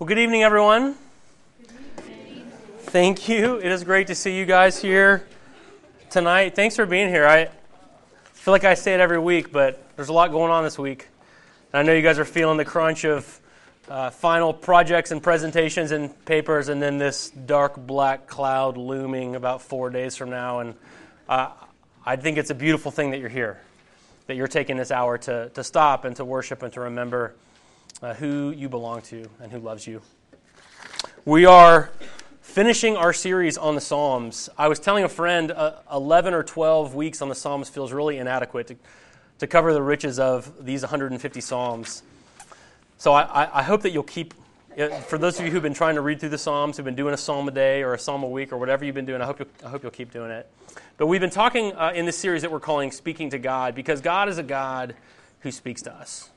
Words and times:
Well, 0.00 0.06
good 0.06 0.18
evening, 0.18 0.42
everyone. 0.42 0.94
Thank 2.84 3.28
you. 3.28 3.56
It 3.56 3.70
is 3.70 3.84
great 3.84 4.06
to 4.06 4.14
see 4.14 4.34
you 4.34 4.46
guys 4.46 4.80
here 4.80 5.26
tonight. 6.08 6.54
Thanks 6.54 6.74
for 6.74 6.86
being 6.86 7.10
here. 7.10 7.26
I 7.26 7.50
feel 8.32 8.52
like 8.52 8.64
I 8.64 8.72
say 8.72 8.94
it 8.94 9.00
every 9.00 9.18
week, 9.18 9.52
but 9.52 9.84
there's 9.96 10.08
a 10.08 10.14
lot 10.14 10.30
going 10.30 10.50
on 10.50 10.64
this 10.64 10.78
week. 10.78 11.08
And 11.74 11.80
I 11.80 11.82
know 11.82 11.92
you 11.92 12.00
guys 12.00 12.18
are 12.18 12.24
feeling 12.24 12.56
the 12.56 12.64
crunch 12.64 13.04
of 13.04 13.40
uh, 13.90 14.08
final 14.08 14.54
projects 14.54 15.10
and 15.10 15.22
presentations 15.22 15.90
and 15.90 16.24
papers, 16.24 16.70
and 16.70 16.80
then 16.80 16.96
this 16.96 17.28
dark 17.28 17.76
black 17.76 18.26
cloud 18.26 18.78
looming 18.78 19.36
about 19.36 19.60
four 19.60 19.90
days 19.90 20.16
from 20.16 20.30
now. 20.30 20.60
And 20.60 20.76
uh, 21.28 21.50
I 22.06 22.16
think 22.16 22.38
it's 22.38 22.48
a 22.48 22.54
beautiful 22.54 22.90
thing 22.90 23.10
that 23.10 23.20
you're 23.20 23.28
here, 23.28 23.60
that 24.28 24.36
you're 24.36 24.48
taking 24.48 24.78
this 24.78 24.90
hour 24.90 25.18
to, 25.18 25.50
to 25.50 25.62
stop 25.62 26.06
and 26.06 26.16
to 26.16 26.24
worship 26.24 26.62
and 26.62 26.72
to 26.72 26.80
remember 26.80 27.34
uh, 28.02 28.14
who 28.14 28.50
you 28.50 28.68
belong 28.68 29.02
to 29.02 29.28
and 29.40 29.52
who 29.52 29.58
loves 29.58 29.86
you. 29.86 30.00
We 31.24 31.44
are 31.44 31.90
finishing 32.40 32.96
our 32.96 33.12
series 33.12 33.56
on 33.56 33.74
the 33.74 33.80
Psalms. 33.80 34.48
I 34.58 34.68
was 34.68 34.80
telling 34.80 35.04
a 35.04 35.08
friend 35.08 35.52
uh, 35.52 35.74
11 35.92 36.34
or 36.34 36.42
12 36.42 36.94
weeks 36.94 37.22
on 37.22 37.28
the 37.28 37.34
Psalms 37.34 37.68
feels 37.68 37.92
really 37.92 38.18
inadequate 38.18 38.66
to, 38.68 38.76
to 39.38 39.46
cover 39.46 39.72
the 39.72 39.82
riches 39.82 40.18
of 40.18 40.64
these 40.64 40.82
150 40.82 41.40
Psalms. 41.40 42.02
So 42.98 43.12
I, 43.12 43.60
I 43.60 43.62
hope 43.62 43.82
that 43.82 43.90
you'll 43.90 44.02
keep, 44.02 44.34
uh, 44.76 44.88
for 45.02 45.16
those 45.16 45.38
of 45.38 45.46
you 45.46 45.52
who've 45.52 45.62
been 45.62 45.74
trying 45.74 45.94
to 45.94 46.00
read 46.00 46.20
through 46.20 46.30
the 46.30 46.38
Psalms, 46.38 46.76
who've 46.76 46.84
been 46.84 46.96
doing 46.96 47.14
a 47.14 47.18
Psalm 47.18 47.46
a 47.48 47.52
day 47.52 47.82
or 47.82 47.94
a 47.94 47.98
Psalm 47.98 48.22
a 48.22 48.28
week 48.28 48.52
or 48.52 48.58
whatever 48.58 48.84
you've 48.84 48.94
been 48.94 49.06
doing, 49.06 49.22
I 49.22 49.26
hope 49.26 49.38
you'll, 49.38 49.48
I 49.64 49.68
hope 49.68 49.82
you'll 49.82 49.92
keep 49.92 50.12
doing 50.12 50.30
it. 50.30 50.48
But 50.96 51.06
we've 51.06 51.20
been 51.20 51.30
talking 51.30 51.72
uh, 51.74 51.92
in 51.94 52.04
this 52.04 52.18
series 52.18 52.42
that 52.42 52.50
we're 52.50 52.60
calling 52.60 52.90
Speaking 52.90 53.30
to 53.30 53.38
God 53.38 53.74
because 53.74 54.00
God 54.00 54.28
is 54.28 54.38
a 54.38 54.42
God 54.42 54.94
who 55.40 55.52
speaks 55.52 55.82
to 55.82 55.92
us 55.92 56.30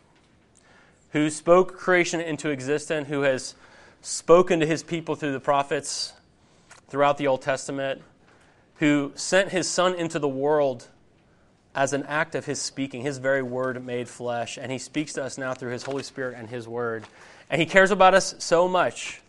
who 1.13 1.29
spoke 1.29 1.77
creation 1.77 2.19
into 2.19 2.49
existence, 2.49 3.07
who 3.07 3.21
has 3.21 3.55
spoken 4.01 4.59
to 4.59 4.65
his 4.65 4.83
people 4.83 5.15
through 5.15 5.31
the 5.31 5.39
prophets 5.39 6.13
throughout 6.89 7.17
the 7.17 7.27
Old 7.27 7.41
Testament, 7.41 8.01
who 8.75 9.11
sent 9.15 9.49
his 9.49 9.69
Son 9.69 9.95
into 9.95 10.19
the 10.19 10.27
world 10.27 10.87
as 11.75 11.93
an 11.93 12.03
act 12.03 12.35
of 12.35 12.45
his 12.45 12.59
speaking, 12.59 13.01
his 13.01 13.19
very 13.19 13.41
word 13.41 13.83
made 13.85 14.07
flesh. 14.09 14.57
And 14.57 14.71
he 14.71 14.77
speaks 14.77 15.13
to 15.13 15.23
us 15.23 15.37
now 15.37 15.53
through 15.53 15.71
his 15.71 15.83
Holy 15.83 16.03
Spirit 16.03 16.35
and 16.37 16.49
his 16.49 16.67
word. 16.67 17.05
And 17.49 17.61
he 17.61 17.65
cares 17.65 17.91
about 17.91 18.13
us 18.13 18.35
so 18.39 18.67
much. 18.67 19.21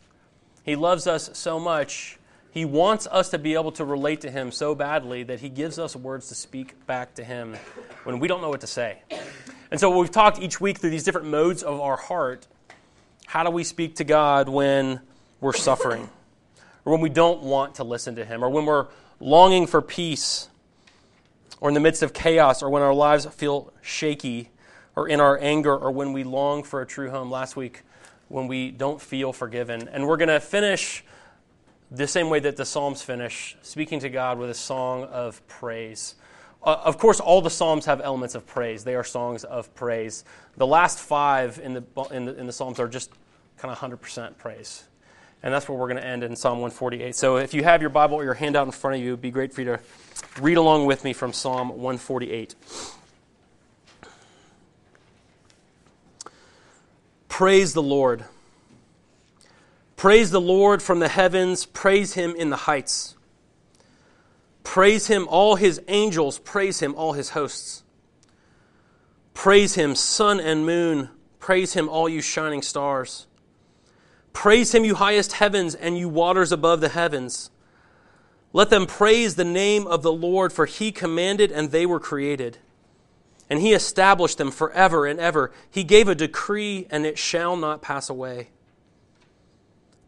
He 0.62 0.76
loves 0.76 1.06
us 1.06 1.30
so 1.34 1.58
much. 1.60 2.18
He 2.50 2.64
wants 2.64 3.06
us 3.06 3.30
to 3.30 3.38
be 3.38 3.54
able 3.54 3.72
to 3.72 3.84
relate 3.84 4.22
to 4.22 4.30
him 4.30 4.50
so 4.52 4.74
badly 4.74 5.22
that 5.24 5.40
he 5.40 5.48
gives 5.48 5.78
us 5.78 5.96
words 5.96 6.28
to 6.28 6.34
speak 6.34 6.86
back 6.86 7.14
to 7.14 7.24
him 7.24 7.56
when 8.04 8.20
we 8.20 8.28
don't 8.28 8.40
know 8.40 8.50
what 8.50 8.60
to 8.62 8.66
say. 8.66 9.02
And 9.74 9.80
so 9.80 9.90
we've 9.90 10.08
talked 10.08 10.38
each 10.38 10.60
week 10.60 10.78
through 10.78 10.90
these 10.90 11.02
different 11.02 11.26
modes 11.26 11.64
of 11.64 11.80
our 11.80 11.96
heart. 11.96 12.46
How 13.26 13.42
do 13.42 13.50
we 13.50 13.64
speak 13.64 13.96
to 13.96 14.04
God 14.04 14.48
when 14.48 15.00
we're 15.40 15.52
suffering? 15.52 16.08
Or 16.84 16.92
when 16.92 17.00
we 17.00 17.08
don't 17.08 17.42
want 17.42 17.74
to 17.74 17.82
listen 17.82 18.14
to 18.14 18.24
Him? 18.24 18.44
Or 18.44 18.48
when 18.48 18.66
we're 18.66 18.86
longing 19.18 19.66
for 19.66 19.82
peace? 19.82 20.48
Or 21.60 21.70
in 21.70 21.74
the 21.74 21.80
midst 21.80 22.04
of 22.04 22.12
chaos? 22.12 22.62
Or 22.62 22.70
when 22.70 22.82
our 22.82 22.94
lives 22.94 23.26
feel 23.26 23.72
shaky? 23.82 24.50
Or 24.94 25.08
in 25.08 25.20
our 25.20 25.36
anger? 25.40 25.76
Or 25.76 25.90
when 25.90 26.12
we 26.12 26.22
long 26.22 26.62
for 26.62 26.80
a 26.80 26.86
true 26.86 27.10
home? 27.10 27.28
Last 27.28 27.56
week, 27.56 27.82
when 28.28 28.46
we 28.46 28.70
don't 28.70 29.02
feel 29.02 29.32
forgiven. 29.32 29.88
And 29.88 30.06
we're 30.06 30.18
going 30.18 30.28
to 30.28 30.38
finish 30.38 31.02
the 31.90 32.06
same 32.06 32.30
way 32.30 32.38
that 32.38 32.56
the 32.56 32.64
Psalms 32.64 33.02
finish, 33.02 33.56
speaking 33.62 33.98
to 33.98 34.08
God 34.08 34.38
with 34.38 34.50
a 34.50 34.54
song 34.54 35.02
of 35.02 35.44
praise. 35.48 36.14
Uh, 36.64 36.80
of 36.84 36.96
course, 36.96 37.20
all 37.20 37.42
the 37.42 37.50
Psalms 37.50 37.84
have 37.84 38.00
elements 38.00 38.34
of 38.34 38.46
praise. 38.46 38.84
They 38.84 38.94
are 38.94 39.04
songs 39.04 39.44
of 39.44 39.74
praise. 39.74 40.24
The 40.56 40.66
last 40.66 40.98
five 40.98 41.60
in 41.62 41.74
the, 41.74 41.84
in 42.10 42.24
the, 42.24 42.38
in 42.38 42.46
the 42.46 42.52
Psalms 42.52 42.80
are 42.80 42.88
just 42.88 43.10
kind 43.58 43.70
of 43.70 43.78
100% 43.78 44.38
praise. 44.38 44.84
And 45.42 45.52
that's 45.52 45.68
where 45.68 45.76
we're 45.76 45.88
going 45.88 46.00
to 46.00 46.06
end 46.06 46.24
in 46.24 46.34
Psalm 46.36 46.60
148. 46.60 47.14
So 47.14 47.36
if 47.36 47.52
you 47.52 47.62
have 47.64 47.82
your 47.82 47.90
Bible 47.90 48.16
or 48.16 48.24
your 48.24 48.32
handout 48.32 48.64
in 48.66 48.72
front 48.72 48.96
of 48.96 49.02
you, 49.02 49.08
it 49.08 49.10
would 49.12 49.20
be 49.20 49.30
great 49.30 49.52
for 49.52 49.60
you 49.60 49.66
to 49.66 49.80
read 50.40 50.56
along 50.56 50.86
with 50.86 51.04
me 51.04 51.12
from 51.12 51.34
Psalm 51.34 51.68
148. 51.68 52.54
Praise 57.28 57.74
the 57.74 57.82
Lord. 57.82 58.24
Praise 59.96 60.30
the 60.30 60.40
Lord 60.40 60.82
from 60.82 61.00
the 61.00 61.08
heavens. 61.08 61.66
Praise 61.66 62.14
him 62.14 62.34
in 62.36 62.48
the 62.48 62.56
heights. 62.56 63.16
Praise 64.64 65.06
him, 65.06 65.28
all 65.28 65.54
his 65.54 65.80
angels. 65.86 66.40
Praise 66.40 66.80
him, 66.80 66.94
all 66.96 67.12
his 67.12 67.30
hosts. 67.30 67.84
Praise 69.32 69.74
him, 69.74 69.94
sun 69.94 70.40
and 70.40 70.66
moon. 70.66 71.10
Praise 71.38 71.74
him, 71.74 71.88
all 71.88 72.08
you 72.08 72.20
shining 72.20 72.62
stars. 72.62 73.26
Praise 74.32 74.74
him, 74.74 74.84
you 74.84 74.96
highest 74.96 75.34
heavens, 75.34 75.74
and 75.74 75.96
you 75.96 76.08
waters 76.08 76.50
above 76.50 76.80
the 76.80 76.88
heavens. 76.88 77.50
Let 78.52 78.70
them 78.70 78.86
praise 78.86 79.36
the 79.36 79.44
name 79.44 79.86
of 79.86 80.02
the 80.02 80.12
Lord, 80.12 80.52
for 80.52 80.66
he 80.66 80.90
commanded 80.90 81.52
and 81.52 81.70
they 81.70 81.86
were 81.86 82.00
created. 82.00 82.58
And 83.50 83.60
he 83.60 83.74
established 83.74 84.38
them 84.38 84.50
forever 84.50 85.06
and 85.06 85.20
ever. 85.20 85.52
He 85.70 85.84
gave 85.84 86.08
a 86.08 86.14
decree, 86.14 86.86
and 86.90 87.04
it 87.04 87.18
shall 87.18 87.56
not 87.56 87.82
pass 87.82 88.08
away. 88.08 88.48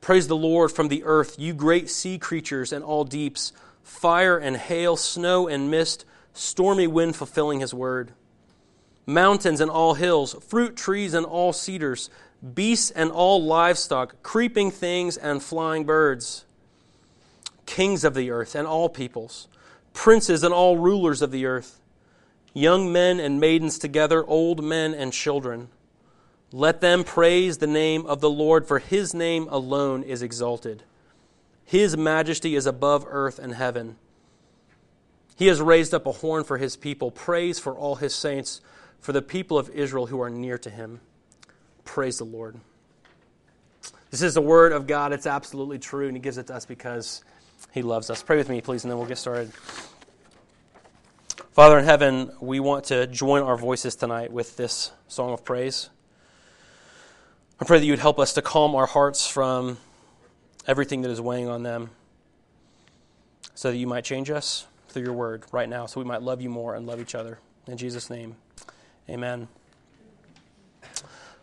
Praise 0.01 0.29
the 0.29 0.37
Lord 0.37 0.73
from 0.73 0.89
the 0.89 1.05
earth, 1.05 1.37
you 1.39 1.53
great 1.53 1.91
sea 1.91 2.19
creatures 2.19 2.73
and 2.73 2.85
all 2.85 3.05
deeps 3.05 3.53
fire 3.87 4.37
and 4.37 4.57
hail, 4.57 4.97
snow 4.97 5.47
and 5.47 5.71
mist, 5.71 6.05
stormy 6.35 6.89
wind 6.89 7.15
fulfilling 7.15 7.61
his 7.61 7.73
word. 7.73 8.13
Mountains 9.07 9.61
and 9.61 9.71
all 9.71 9.95
hills, 9.95 10.35
fruit 10.47 10.77
trees 10.77 11.15
and 11.15 11.25
all 11.25 11.53
cedars, 11.53 12.11
beasts 12.55 12.91
and 12.91 13.11
all 13.11 13.43
livestock, 13.43 14.21
creeping 14.25 14.73
things 14.73 15.17
and 15.17 15.41
flying 15.41 15.85
birds, 15.85 16.45
kings 17.65 18.03
of 18.03 18.15
the 18.15 18.31
earth 18.31 18.57
and 18.57 18.67
all 18.67 18.89
peoples, 18.89 19.47
princes 19.95 20.43
and 20.43 20.53
all 20.53 20.77
rulers 20.77 21.23
of 21.23 21.31
the 21.31 21.47
earth, 21.47 21.81
young 22.53 22.93
men 22.93 23.21
and 23.21 23.41
maidens 23.41 23.79
together, 23.79 24.25
old 24.27 24.65
men 24.65 24.95
and 24.95 25.13
children. 25.13 25.69
Let 26.53 26.81
them 26.81 27.05
praise 27.05 27.59
the 27.59 27.67
name 27.69 28.05
of 28.07 28.21
the 28.21 28.31
Lord, 28.31 28.67
for 28.67 28.81
his 28.81 29.15
name 29.15 29.47
alone 29.49 30.03
is 30.03 30.23
exalted. 30.23 30.83
His 31.67 31.97
majesty 31.97 32.55
is 32.55 32.65
above 32.65 33.05
earth 33.09 33.41
and 33.41 33.53
heaven. 33.53 33.97
He 35.37 35.49
has 35.49 35.61
raised 35.61 35.93
up 35.93 36.07
a 36.07 36.13
horn 36.13 36.45
for 36.45 36.57
his 36.57 36.77
people. 36.77 37.11
Praise 37.11 37.59
for 37.59 37.75
all 37.75 37.97
his 37.97 38.15
saints, 38.15 38.61
for 39.01 39.13
the 39.13 39.21
people 39.21 39.59
of 39.59 39.69
Israel 39.71 40.07
who 40.07 40.23
are 40.23 40.31
near 40.31 40.57
to 40.59 40.71
him. 40.71 41.01
Praise 41.85 42.19
the 42.19 42.25
Lord. 42.25 42.59
This 44.11 44.23
is 44.23 44.35
the 44.35 44.41
word 44.41 44.73
of 44.73 44.87
God. 44.87 45.13
It's 45.13 45.27
absolutely 45.27 45.79
true, 45.79 46.07
and 46.07 46.17
he 46.17 46.21
gives 46.21 46.39
it 46.39 46.47
to 46.47 46.55
us 46.55 46.65
because 46.65 47.23
he 47.73 47.83
loves 47.83 48.09
us. 48.11 48.23
Pray 48.23 48.37
with 48.37 48.49
me, 48.49 48.61
please, 48.61 48.85
and 48.85 48.91
then 48.91 48.99
we'll 48.99 49.09
get 49.09 49.19
started. 49.19 49.53
Father 51.53 51.79
in 51.79 51.85
heaven, 51.85 52.31
we 52.41 52.61
want 52.61 52.85
to 52.85 53.07
join 53.09 53.43
our 53.43 53.57
voices 53.57 53.97
tonight 53.97 54.31
with 54.31 54.57
this 54.57 54.93
song 55.09 55.33
of 55.33 55.45
praise. 55.45 55.91
I 57.61 57.65
pray 57.65 57.79
that 57.79 57.85
you 57.85 57.93
would 57.93 57.99
help 57.99 58.19
us 58.21 58.35
to 58.35 58.43
calm 58.43 58.75
our 58.75 58.87
hearts 58.87 59.27
from 59.27 59.79
everything 60.67 61.03
that 61.03 61.11
is 61.11 61.21
weighing 61.21 61.49
on 61.49 61.63
them, 61.63 61.91
so 63.55 63.71
that 63.71 63.77
you 63.77 63.87
might 63.87 64.05
change 64.05 64.31
us 64.31 64.67
through 64.89 65.03
your 65.03 65.13
word 65.13 65.45
right 65.53 65.69
now, 65.69 65.87
so 65.87 66.01
we 66.01 66.07
might 66.07 66.23
love 66.23 66.41
you 66.41 66.51
more 66.51 66.75
and 66.75 66.87
love 66.87 67.01
each 67.01 67.15
other. 67.15 67.39
In 67.67 67.77
Jesus' 67.77 68.11
name, 68.11 68.37
amen. 69.09 69.49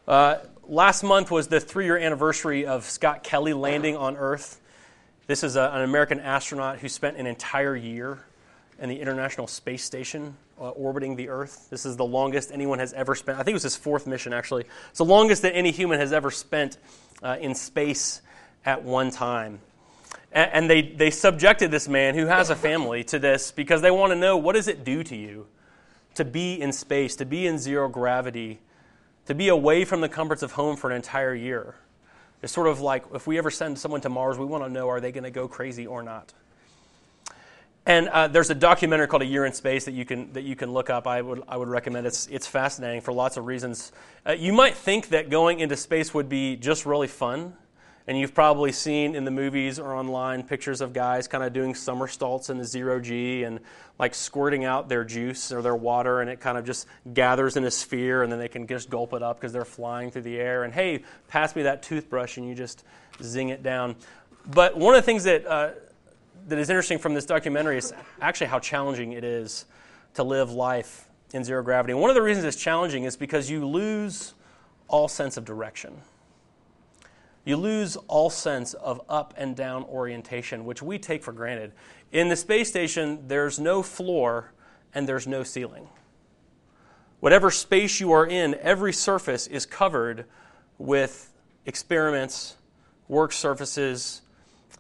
Uh, 0.07 0.38
last 0.67 1.03
month 1.03 1.31
was 1.31 1.47
the 1.47 1.59
three 1.59 1.85
year 1.85 1.97
anniversary 1.97 2.66
of 2.66 2.84
Scott 2.84 3.23
Kelly 3.23 3.53
landing 3.53 3.95
on 3.95 4.17
Earth. 4.17 4.59
This 5.28 5.44
is 5.44 5.55
a, 5.55 5.72
an 5.73 5.81
American 5.81 6.19
astronaut 6.19 6.79
who 6.79 6.90
spent 6.90 7.17
an 7.17 7.25
entire 7.25 7.75
year 7.75 8.19
in 8.79 8.90
the 8.90 9.00
International 9.00 9.47
Space 9.47 9.84
Station 9.84 10.35
uh, 10.59 10.69
orbiting 10.69 11.16
the 11.16 11.29
Earth. 11.29 11.67
This 11.69 11.85
is 11.85 11.95
the 11.95 12.05
longest 12.05 12.51
anyone 12.51 12.79
has 12.79 12.91
ever 12.94 13.16
spent. 13.16 13.40
I 13.40 13.44
think 13.44 13.53
it 13.53 13.55
was 13.55 13.63
his 13.63 13.78
fourth 13.78 14.07
mission, 14.07 14.34
actually. 14.34 14.66
It's 14.90 14.97
the 14.97 15.05
longest 15.05 15.44
that 15.44 15.55
any 15.55 15.72
human 15.72 16.00
has 16.00 16.11
ever 16.11 16.31
spent 16.31 16.78
uh, 17.22 17.37
in 17.40 17.55
space 17.55 18.22
at 18.65 18.83
one 18.83 19.11
time. 19.11 19.59
And 20.31 20.67
they, 20.67 20.81
they 20.81 21.11
subjected 21.11 21.69
this 21.69 21.87
man 21.87 22.15
who 22.15 22.25
has 22.25 22.49
a 22.49 22.55
family 22.55 23.03
to 23.05 23.19
this 23.19 23.51
because 23.51 23.81
they 23.81 23.91
want 23.91 24.11
to 24.11 24.15
know 24.15 24.35
what 24.35 24.55
does 24.55 24.67
it 24.67 24.83
do 24.83 25.03
to 25.03 25.15
you 25.15 25.45
to 26.15 26.25
be 26.25 26.59
in 26.59 26.71
space, 26.71 27.15
to 27.17 27.25
be 27.25 27.45
in 27.45 27.57
zero 27.57 27.87
gravity, 27.87 28.59
to 29.25 29.35
be 29.35 29.47
away 29.47 29.85
from 29.85 30.01
the 30.01 30.09
comforts 30.09 30.43
of 30.43 30.53
home 30.53 30.75
for 30.75 30.89
an 30.89 30.95
entire 30.95 31.35
year. 31.35 31.75
It's 32.41 32.51
sort 32.51 32.67
of 32.67 32.81
like 32.81 33.05
if 33.13 33.25
we 33.25 33.37
ever 33.37 33.49
send 33.49 33.77
someone 33.79 34.01
to 34.01 34.09
Mars, 34.09 34.37
we 34.37 34.45
want 34.45 34.63
to 34.63 34.69
know 34.69 34.89
are 34.89 34.99
they 34.99 35.11
going 35.11 35.23
to 35.23 35.31
go 35.31 35.47
crazy 35.47 35.87
or 35.87 36.03
not. 36.03 36.33
And 37.85 38.07
uh, 38.09 38.27
there's 38.27 38.49
a 38.49 38.55
documentary 38.55 39.07
called 39.07 39.23
A 39.23 39.25
Year 39.25 39.45
in 39.45 39.53
Space 39.53 39.85
that 39.85 39.91
you 39.91 40.05
can 40.05 40.31
that 40.33 40.43
you 40.43 40.55
can 40.55 40.71
look 40.71 40.89
up. 40.89 41.05
I 41.05 41.21
would 41.21 41.43
I 41.49 41.57
would 41.57 41.67
recommend. 41.67 42.07
It's 42.07 42.27
it's 42.27 42.47
fascinating 42.47 43.01
for 43.01 43.11
lots 43.11 43.35
of 43.35 43.45
reasons. 43.45 43.91
Uh, 44.25 44.31
you 44.31 44.53
might 44.53 44.75
think 44.75 45.09
that 45.09 45.29
going 45.29 45.59
into 45.59 45.75
space 45.75 46.13
would 46.13 46.29
be 46.29 46.55
just 46.55 46.85
really 46.85 47.09
fun 47.09 47.55
And 48.05 48.17
you've 48.17 48.34
probably 48.34 48.73
seen 48.73 49.16
in 49.16 49.23
the 49.23 49.32
movies 49.32 49.79
or 49.79 49.94
online 49.94 50.44
pictures 50.44 50.82
of 50.82 50.91
guys 50.91 51.28
kind 51.29 51.44
of 51.44 51.53
doing 51.53 51.73
somersaults 51.73 52.50
in 52.50 52.58
the 52.58 52.66
zero 52.66 53.00
G 53.00 53.44
and 53.44 53.61
like 53.97 54.14
squirting 54.14 54.66
out 54.66 54.90
their 54.90 55.05
juice 55.05 55.53
or 55.53 55.61
their 55.61 55.76
water, 55.76 56.20
and 56.20 56.29
it 56.29 56.41
kind 56.41 56.58
of 56.58 56.66
just 56.66 56.85
gathers 57.14 57.55
in 57.55 57.64
a 57.64 57.72
sphere, 57.72 58.23
and 58.23 58.32
then 58.32 58.40
they 58.40 58.50
can 58.50 58.67
just 58.67 58.90
gulp 58.90 59.14
it 59.14 59.23
up 59.23 59.40
because 59.40 59.53
they're 59.53 59.64
flying 59.64 60.11
through 60.11 60.23
the 60.23 60.38
air. 60.38 60.64
And 60.66 60.73
hey, 60.73 61.03
pass 61.29 61.55
me 61.55 61.64
that 61.64 61.82
toothbrush, 61.82 62.38
and 62.38 62.47
you 62.47 62.55
just 62.55 62.84
zing 63.22 63.50
it 63.50 63.64
down. 63.64 63.96
But 64.46 64.78
one 64.78 64.96
of 64.96 65.02
the 65.02 65.06
things 65.06 65.23
that, 65.23 65.46
uh, 65.46 65.70
that 66.49 66.59
is 66.59 66.70
interesting 66.70 66.97
from 66.97 67.14
this 67.14 67.26
documentary 67.26 67.78
is 67.78 67.94
actually 68.20 68.47
how 68.47 68.59
challenging 68.59 69.14
it 69.14 69.23
is 69.23 69.66
to 70.16 70.23
live 70.23 70.52
life 70.52 71.08
in 71.34 71.44
zero 71.44 71.64
gravity. 71.64 71.94
And 71.94 72.02
one 72.02 72.09
of 72.09 72.16
the 72.16 72.22
reasons 72.22 72.46
it's 72.46 72.61
challenging 72.61 73.06
is 73.06 73.16
because 73.16 73.49
you 73.49 73.66
lose 73.66 74.34
all 74.90 75.08
sense 75.08 75.38
of 75.38 75.46
direction. 75.46 75.94
You 77.45 77.57
lose 77.57 77.97
all 78.07 78.29
sense 78.29 78.73
of 78.73 79.01
up 79.09 79.34
and 79.37 79.55
down 79.55 79.84
orientation, 79.84 80.66
which 80.66 80.81
we 80.81 80.97
take 80.97 81.23
for 81.23 81.34
granted. 81.34 81.73
In 82.11 82.29
the 82.29 82.35
space 82.35 82.69
station, 82.69 83.28
there's 83.28 83.59
no 83.59 83.84
floor 83.84 84.53
and 84.93 85.07
there's 85.07 85.28
no 85.28 85.43
ceiling. 85.43 85.90
Whatever 87.19 87.51
space 87.51 87.99
you 87.99 88.11
are 88.11 88.25
in, 88.25 88.55
every 88.55 88.93
surface 88.93 89.47
is 89.47 89.66
covered 89.66 90.25
with 90.78 91.34
experiments, 91.66 92.57
work 93.07 93.31
surfaces, 93.31 94.22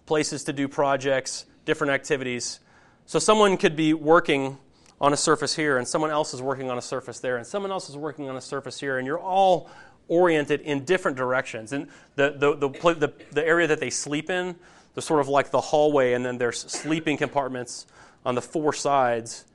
places 0.05 0.43
to 0.45 0.53
do 0.53 0.67
projects, 0.67 1.45
different 1.65 1.91
activities. 1.91 2.59
So 3.05 3.19
someone 3.19 3.57
could 3.57 3.75
be 3.75 3.93
working 3.93 4.57
on 5.01 5.11
a 5.11 5.17
surface 5.17 5.55
here, 5.55 5.77
and 5.77 5.87
someone 5.87 6.11
else 6.11 6.33
is 6.33 6.41
working 6.41 6.69
on 6.69 6.77
a 6.77 6.81
surface 6.81 7.19
there, 7.19 7.37
and 7.37 7.45
someone 7.45 7.71
else 7.71 7.89
is 7.89 7.97
working 7.97 8.29
on 8.29 8.37
a 8.37 8.41
surface 8.41 8.79
here, 8.79 8.97
and 8.97 9.07
you're 9.07 9.19
all 9.19 9.69
oriented 10.07 10.61
in 10.61 10.83
different 10.85 11.17
directions. 11.17 11.73
And 11.73 11.87
the, 12.15 12.35
the, 12.37 12.55
the, 12.55 12.93
the, 12.93 13.13
the 13.31 13.47
area 13.47 13.67
that 13.67 13.79
they 13.79 13.89
sleep 13.89 14.29
in, 14.29 14.55
the 14.93 15.01
sort 15.01 15.21
of 15.21 15.27
like 15.27 15.51
the 15.51 15.61
hallway, 15.61 16.13
and 16.13 16.25
then 16.25 16.37
there's 16.37 16.59
sleeping 16.59 17.17
compartments 17.17 17.87
on 18.25 18.35
the 18.35 18.41
four 18.41 18.73
sides. 18.73 19.45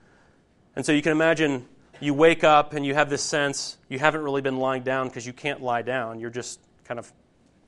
And 0.77 0.85
so 0.85 0.93
you 0.93 1.03
can 1.03 1.13
imagine 1.13 1.67
you 2.01 2.15
wake 2.15 2.45
up 2.45 2.75
and 2.75 2.87
you 2.87 2.95
have 2.95 3.11
this 3.11 3.23
sense 3.23 3.77
you 3.89 3.99
haven't 3.99 4.23
really 4.23 4.43
been 4.43 4.59
lying 4.59 4.83
down 4.83 5.09
because 5.09 5.27
you 5.27 5.33
can't 5.33 5.63
lie 5.63 5.83
down. 5.83 6.21
You're 6.21 6.31
just 6.31 6.61
kind 6.85 6.99
of 6.99 7.13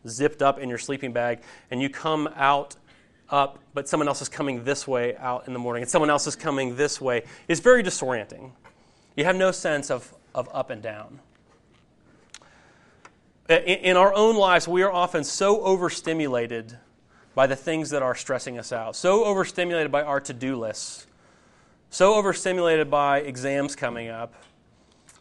zipped 0.09 0.43
up 0.43 0.59
in 0.59 0.69
your 0.69 0.79
sleeping 0.79 1.12
bag, 1.12 1.41
and 1.71 1.82
you 1.82 1.91
come 1.91 2.29
out 2.37 2.77
up, 3.29 3.59
but 3.75 3.88
someone 3.88 4.09
else 4.09 4.23
is 4.23 4.29
coming 4.29 4.65
this 4.65 4.88
way 4.88 5.17
out 5.17 5.47
in 5.47 5.53
the 5.53 5.59
morning, 5.59 5.82
and 5.82 5.91
someone 5.91 6.11
else 6.11 6.27
is 6.27 6.37
coming 6.37 6.77
this 6.77 7.00
way. 7.00 7.23
It's 7.49 7.61
very 7.61 7.82
disorienting. 7.82 8.50
You 9.17 9.25
have 9.25 9.37
no 9.37 9.50
sense 9.50 9.91
of, 9.91 10.12
of 10.35 10.49
up 10.53 10.71
and 10.71 10.82
down. 10.82 11.21
In, 13.50 13.97
our 13.97 14.14
own 14.14 14.37
lives, 14.37 14.69
we 14.69 14.82
are 14.82 14.93
often 14.93 15.25
so 15.25 15.61
overstimulated 15.62 16.79
by 17.35 17.49
the 17.49 17.56
things 17.56 17.91
that 17.91 18.00
are 18.00 18.14
stressing 18.14 18.58
us 18.58 18.73
out, 18.73 18.94
so 18.94 19.25
overstimulated 19.25 19.91
by 19.91 20.02
our 20.02 20.20
to 20.20 20.32
do 20.32 20.55
lists, 20.55 21.08
so 21.91 22.14
overstimulated 22.14 22.93
by 22.93 23.19
exams 23.19 23.75
coming 23.75 24.08
up, 24.08 24.35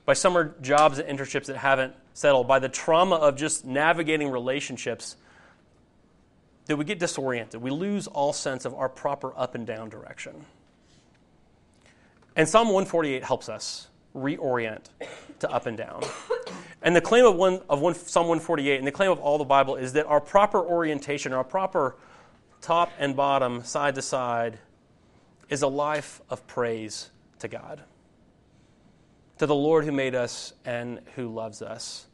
by 0.06 0.14
summer 0.14 0.54
jobs 0.62 1.00
and 1.00 1.10
internships 1.10 1.48
that 1.48 1.58
haven't 1.58 1.96
settled, 2.14 2.48
by 2.48 2.60
the 2.60 2.70
trauma 2.70 3.16
of 3.16 3.36
just 3.36 3.66
navigating 3.66 4.30
relationships, 4.30 5.18
that 6.68 6.78
we 6.78 6.86
get 6.86 7.00
disoriented. 7.00 7.60
We 7.60 7.72
lose 7.72 8.06
all 8.06 8.32
sense 8.32 8.64
of 8.64 8.76
our 8.76 8.90
proper 8.90 9.34
up 9.36 9.56
and 9.56 9.66
down 9.66 9.90
direction. 9.90 10.46
And 12.36 12.48
Psalm 12.48 12.68
148 12.68 13.24
helps 13.24 13.50
us 13.50 13.88
reorient 14.16 14.86
to 15.40 15.50
up 15.50 15.66
and 15.66 15.76
down. 15.76 16.04
And 16.82 16.96
the 16.96 17.02
claim 17.02 17.26
of, 17.26 17.36
one, 17.36 17.62
of 17.70 17.82
one, 17.82 17.94
Psalm 17.94 18.28
148 18.28 18.78
and 18.78 18.88
the 18.88 18.92
claim 18.92 19.12
of 19.12 19.20
all 19.20 19.38
the 19.38 19.44
Bible 19.44 19.76
is 19.76 19.94
that 19.94 20.06
our 20.06 20.22
proper 20.22 20.60
orientation, 20.60 21.34
our 21.34 21.44
proper 21.44 21.96
top 22.62 22.92
and 22.98 23.16
bottom, 23.16 23.64
side 23.64 23.96
to 23.96 24.02
side, 24.02 24.60
is 25.50 25.62
a 25.62 25.68
life 25.68 26.22
of 26.30 26.46
praise 26.48 27.10
to 27.40 27.48
God, 27.48 27.82
to 29.40 29.46
the 29.46 29.56
Lord 29.56 29.84
who 29.84 29.92
made 29.92 30.16
us 30.16 30.54
and 30.64 31.02
who 31.16 31.28
loves 31.28 31.62
us. 31.62 32.08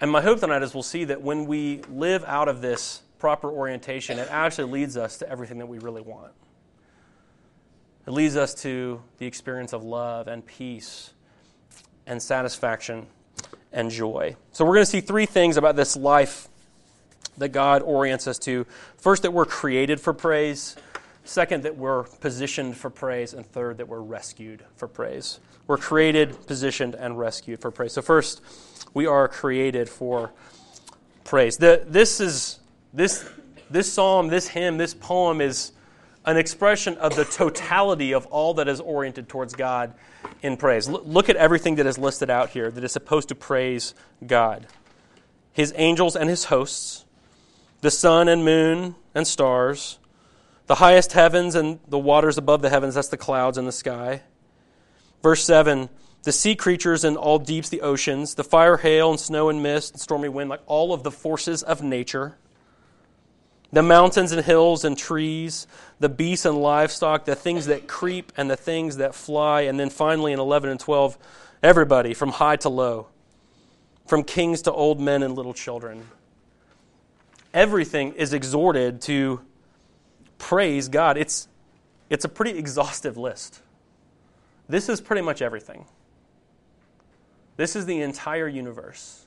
And 0.00 0.10
my 0.10 0.20
hope 0.20 0.40
tonight 0.40 0.62
is 0.62 0.74
we'll 0.74 0.82
see 0.82 1.04
that 1.04 1.22
when 1.22 1.46
we 1.46 1.80
live 1.88 2.24
out 2.24 2.48
of 2.48 2.60
this 2.60 3.02
proper 3.18 3.50
orientation, 3.50 4.18
it 4.18 4.28
actually 4.30 4.70
leads 4.70 4.96
us 4.96 5.18
to 5.18 5.28
everything 5.28 5.58
that 5.58 5.66
we 5.66 5.78
really 5.78 6.02
want. 6.02 6.32
It 8.06 8.10
leads 8.10 8.36
us 8.36 8.54
to 8.62 9.02
the 9.18 9.26
experience 9.26 9.72
of 9.72 9.82
love 9.82 10.28
and 10.28 10.44
peace 10.44 11.14
and 12.06 12.22
satisfaction 12.22 13.06
and 13.74 13.90
joy. 13.90 14.36
So, 14.52 14.64
we're 14.64 14.74
going 14.74 14.86
to 14.86 14.90
see 14.90 15.02
three 15.02 15.26
things 15.26 15.58
about 15.58 15.76
this 15.76 15.96
life 15.96 16.48
that 17.36 17.50
God 17.50 17.82
orients 17.82 18.26
us 18.26 18.38
to. 18.40 18.64
First, 18.96 19.22
that 19.22 19.32
we're 19.32 19.44
created 19.44 20.00
for 20.00 20.14
praise. 20.14 20.76
Second, 21.24 21.64
that 21.64 21.76
we're 21.76 22.04
positioned 22.04 22.76
for 22.76 22.88
praise. 22.88 23.34
And 23.34 23.44
third, 23.44 23.78
that 23.78 23.88
we're 23.88 24.00
rescued 24.00 24.64
for 24.76 24.88
praise. 24.88 25.40
We're 25.66 25.78
created, 25.78 26.46
positioned, 26.46 26.94
and 26.94 27.18
rescued 27.18 27.60
for 27.60 27.70
praise. 27.70 27.92
So, 27.92 28.02
first, 28.02 28.40
we 28.94 29.06
are 29.06 29.28
created 29.28 29.88
for 29.88 30.30
praise. 31.24 31.56
The, 31.56 31.84
this 31.86 32.20
is 32.20 32.60
this 32.92 33.28
this 33.70 33.92
psalm, 33.92 34.28
this 34.28 34.48
hymn, 34.48 34.76
this 34.76 34.94
poem 34.94 35.40
is 35.40 35.72
an 36.24 36.36
expression 36.36 36.96
of 36.96 37.16
the 37.16 37.24
totality 37.24 38.12
of 38.12 38.26
all 38.26 38.54
that 38.54 38.68
is 38.68 38.80
oriented 38.80 39.28
towards 39.28 39.54
God 39.54 39.94
in 40.42 40.56
praise. 40.56 40.88
L- 40.88 41.02
look 41.04 41.28
at 41.28 41.36
everything 41.36 41.76
that 41.76 41.86
is 41.86 41.98
listed 41.98 42.30
out 42.30 42.50
here 42.50 42.70
that 42.70 42.82
is 42.82 42.92
supposed 42.92 43.28
to 43.28 43.34
praise 43.34 43.94
God. 44.26 44.66
His 45.52 45.72
angels 45.76 46.16
and 46.16 46.28
his 46.28 46.44
hosts, 46.44 47.04
the 47.80 47.90
sun 47.90 48.28
and 48.28 48.44
moon 48.44 48.94
and 49.14 49.26
stars, 49.26 49.98
the 50.66 50.76
highest 50.76 51.12
heavens 51.12 51.54
and 51.54 51.78
the 51.88 51.98
waters 51.98 52.38
above 52.38 52.62
the 52.62 52.70
heavens, 52.70 52.94
that's 52.94 53.08
the 53.08 53.16
clouds 53.16 53.58
in 53.58 53.66
the 53.66 53.72
sky. 53.72 54.22
Verse 55.22 55.44
7 55.44 55.88
the 56.24 56.32
sea 56.32 56.56
creatures 56.56 57.04
and 57.04 57.18
all 57.18 57.38
deeps, 57.38 57.68
the 57.68 57.82
oceans, 57.82 58.34
the 58.34 58.44
fire, 58.44 58.78
hail, 58.78 59.10
and 59.10 59.20
snow 59.20 59.50
and 59.50 59.62
mist, 59.62 59.92
and 59.92 60.00
stormy 60.00 60.30
wind, 60.30 60.48
like 60.48 60.62
all 60.66 60.94
of 60.94 61.02
the 61.02 61.10
forces 61.10 61.62
of 61.62 61.82
nature, 61.82 62.38
the 63.74 63.82
mountains 63.82 64.30
and 64.30 64.44
hills 64.44 64.84
and 64.84 64.96
trees, 64.96 65.66
the 65.98 66.08
beasts 66.08 66.46
and 66.46 66.56
livestock, 66.58 67.24
the 67.24 67.34
things 67.34 67.66
that 67.66 67.88
creep 67.88 68.32
and 68.36 68.48
the 68.48 68.56
things 68.56 68.98
that 68.98 69.14
fly, 69.14 69.62
and 69.62 69.78
then 69.78 69.90
finally 69.90 70.32
in 70.32 70.38
11 70.38 70.70
and 70.70 70.78
12, 70.78 71.18
everybody 71.62 72.14
from 72.14 72.30
high 72.30 72.56
to 72.56 72.68
low, 72.68 73.08
from 74.06 74.22
kings 74.22 74.62
to 74.62 74.72
old 74.72 75.00
men 75.00 75.24
and 75.24 75.34
little 75.34 75.54
children. 75.54 76.06
Everything 77.52 78.12
is 78.12 78.32
exhorted 78.32 79.00
to 79.02 79.40
praise 80.38 80.88
God. 80.88 81.16
It's, 81.16 81.48
it's 82.08 82.24
a 82.24 82.28
pretty 82.28 82.56
exhaustive 82.56 83.16
list. 83.16 83.60
This 84.68 84.88
is 84.88 85.00
pretty 85.00 85.22
much 85.22 85.42
everything. 85.42 85.84
This 87.56 87.74
is 87.74 87.86
the 87.86 88.00
entire 88.00 88.48
universe. 88.48 89.23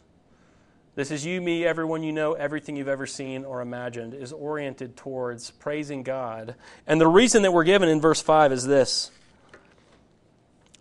This 0.98 1.12
is 1.12 1.24
you, 1.24 1.42
me, 1.42 1.64
everyone 1.64 2.02
you 2.02 2.12
know, 2.12 2.34
everything 2.34 2.76
you've 2.76 2.88
ever 2.88 3.06
seen 3.06 3.46
or 3.46 3.62
imagined 3.62 4.16
is 4.16 4.34
oriented 4.34 4.98
towards 4.98 5.52
praising 5.52 6.02
God. 6.02 6.56
And 6.88 7.00
the 7.00 7.06
reason 7.08 7.44
that 7.44 7.54
we're 7.54 7.66
given 7.66 7.88
in 7.88 8.02
verse 8.02 8.20
5 8.20 8.52
is 8.52 8.66
this 8.66 9.12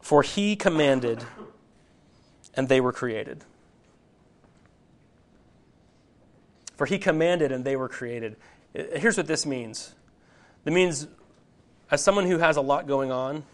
For 0.01 0.23
he 0.23 0.57
commanded, 0.57 1.23
and 2.55 2.67
they 2.67 2.81
were 2.81 2.95
created. 2.95 3.45
For 6.77 6.87
he 6.87 6.97
commanded, 6.97 7.53
and 7.53 7.63
they 7.63 7.77
were 7.77 7.91
created. 7.91 8.37
Here's 8.73 9.19
what 9.19 9.27
this 9.27 9.45
means 9.45 9.93
it 10.65 10.73
means, 10.73 11.09
as 11.91 12.03
someone 12.03 12.25
who 12.25 12.39
has 12.39 12.57
a 12.57 12.63
lot 12.63 12.87
going 12.87 13.13
on, 13.13 13.45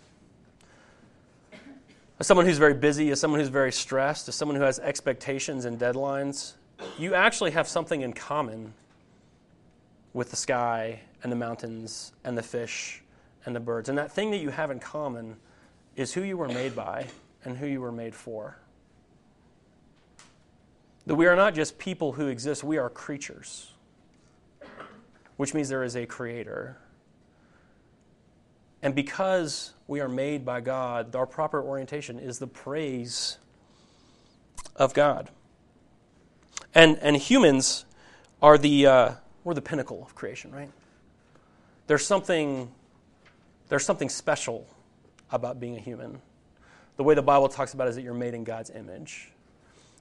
as 2.23 2.27
someone 2.29 2.47
who's 2.47 2.59
very 2.59 2.73
busy, 2.73 3.11
as 3.11 3.19
someone 3.19 3.41
who's 3.41 3.49
very 3.49 3.73
stressed, 3.73 4.29
as 4.29 4.37
someone 4.37 4.55
who 4.57 4.63
has 4.63 4.79
expectations 4.79 5.65
and 5.65 5.77
deadlines, 5.77 6.53
you 6.97 7.15
actually 7.15 7.51
have 7.51 7.67
something 7.67 8.03
in 8.03 8.13
common 8.13 8.73
with 10.13 10.31
the 10.31 10.37
sky 10.37 11.01
and 11.25 11.33
the 11.33 11.37
mountains 11.37 12.13
and 12.23 12.39
the 12.39 12.43
fish 12.43 13.03
and 13.45 13.57
the 13.57 13.59
birds. 13.59 13.89
And 13.89 13.99
that 13.99 14.13
thing 14.13 14.31
that 14.31 14.37
you 14.37 14.51
have 14.51 14.71
in 14.71 14.79
common 14.79 15.35
is 15.97 16.13
who 16.13 16.23
you 16.23 16.37
were 16.37 16.47
made 16.47 16.77
by 16.77 17.09
and 17.45 17.59
who 17.59 17.67
you 17.67 17.81
were 17.81 17.91
made 17.91 18.15
for. 18.15 18.57
That 21.07 21.17
we 21.17 21.27
are 21.27 21.35
not 21.35 21.57
just 21.57 21.77
people 21.77 22.13
who 22.13 22.29
exist, 22.29 22.63
we 22.63 22.79
are 22.79 22.89
creatures, 22.89 23.73
which 25.39 25.55
means 25.55 25.69
there 25.69 25.83
is 25.83 25.97
a 25.97 26.07
creator. 26.07 26.77
And 28.83 28.95
because 28.95 29.73
we 29.87 30.01
are 30.01 30.09
made 30.09 30.45
by 30.45 30.61
God, 30.61 31.15
our 31.15 31.27
proper 31.27 31.63
orientation 31.63 32.19
is 32.19 32.39
the 32.39 32.47
praise 32.47 33.39
of 34.75 34.93
God. 34.93 35.31
And, 36.75 36.99
and 36.99 37.17
humans 37.17 37.85
are 38.41 38.59
the, 38.59 38.87
uh, 38.87 39.13
we're 39.45 39.55
the 39.55 39.63
pinnacle 39.63 40.03
of 40.03 40.15
creation, 40.15 40.51
right? 40.51 40.71
There's 41.87 42.05
something, 42.05 42.73
there's 43.69 43.85
something 43.85 44.09
special 44.09 44.67
about 45.31 45.61
being 45.61 45.77
a 45.77 45.81
human. 45.81 46.21
The 46.97 47.05
way 47.05 47.15
the 47.15 47.23
Bible 47.23 47.49
talks 47.49 47.75
about 47.75 47.89
is 47.89 47.95
that 47.97 48.03
you're 48.03 48.15
made 48.15 48.35
in 48.35 48.45
God's 48.45 48.71
image. 48.71 49.31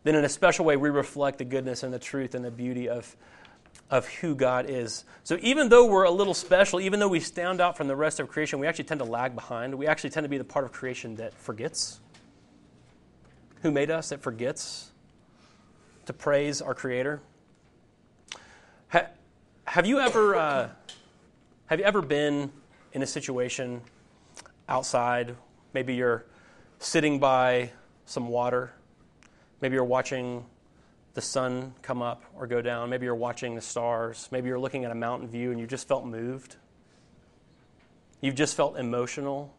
Then, 0.03 0.15
in 0.15 0.25
a 0.25 0.29
special 0.29 0.65
way, 0.65 0.77
we 0.77 0.89
reflect 0.89 1.37
the 1.37 1.45
goodness 1.45 1.83
and 1.83 1.93
the 1.93 1.99
truth 1.99 2.33
and 2.33 2.43
the 2.43 2.51
beauty 2.51 2.89
of, 2.89 3.15
of 3.91 4.07
who 4.07 4.33
God 4.33 4.69
is. 4.69 5.03
So 5.23 5.37
even 5.41 5.67
though 5.67 5.85
we're 5.85 6.05
a 6.05 6.11
little 6.11 6.33
special, 6.33 6.79
even 6.79 6.99
though 7.01 7.09
we 7.09 7.19
stand 7.19 7.59
out 7.59 7.75
from 7.75 7.87
the 7.87 7.95
rest 7.95 8.21
of 8.21 8.29
creation, 8.29 8.57
we 8.57 8.65
actually 8.65 8.85
tend 8.85 8.99
to 8.99 9.05
lag 9.05 9.35
behind. 9.35 9.75
We 9.75 9.85
actually 9.85 10.11
tend 10.11 10.23
to 10.23 10.29
be 10.29 10.37
the 10.37 10.45
part 10.45 10.63
of 10.63 10.71
creation 10.71 11.17
that 11.17 11.33
forgets 11.33 11.99
who 13.61 13.69
made 13.69 13.91
us, 13.91 14.09
that 14.09 14.21
forgets 14.21 14.91
to 16.05 16.13
praise 16.13 16.61
our 16.61 16.73
Creator. 16.73 17.21
Ha- 18.89 19.07
have 19.65 19.85
you 19.85 19.99
ever 19.99 20.35
uh, 20.35 20.69
have 21.65 21.79
you 21.79 21.85
ever 21.85 22.01
been 22.01 22.51
in 22.93 23.03
a 23.03 23.07
situation 23.07 23.81
outside? 24.67 25.35
Maybe 25.73 25.95
you're 25.95 26.25
sitting 26.79 27.19
by 27.19 27.71
some 28.05 28.29
water. 28.29 28.73
Maybe 29.59 29.75
you're 29.75 29.83
watching 29.83 30.45
the 31.13 31.21
sun 31.21 31.73
come 31.81 32.01
up 32.01 32.23
or 32.35 32.47
go 32.47 32.61
down. 32.61 32.89
Maybe 32.89 33.05
you're 33.05 33.15
watching 33.15 33.55
the 33.55 33.61
stars. 33.61 34.29
Maybe 34.31 34.47
you're 34.47 34.59
looking 34.59 34.85
at 34.85 34.91
a 34.91 34.95
mountain 34.95 35.27
view 35.27 35.51
and 35.51 35.59
you 35.59 35.67
just 35.67 35.87
felt 35.87 36.05
moved. 36.05 36.55
You've 38.21 38.35
just 38.35 38.55
felt 38.55 38.77
emotional. 38.77 39.53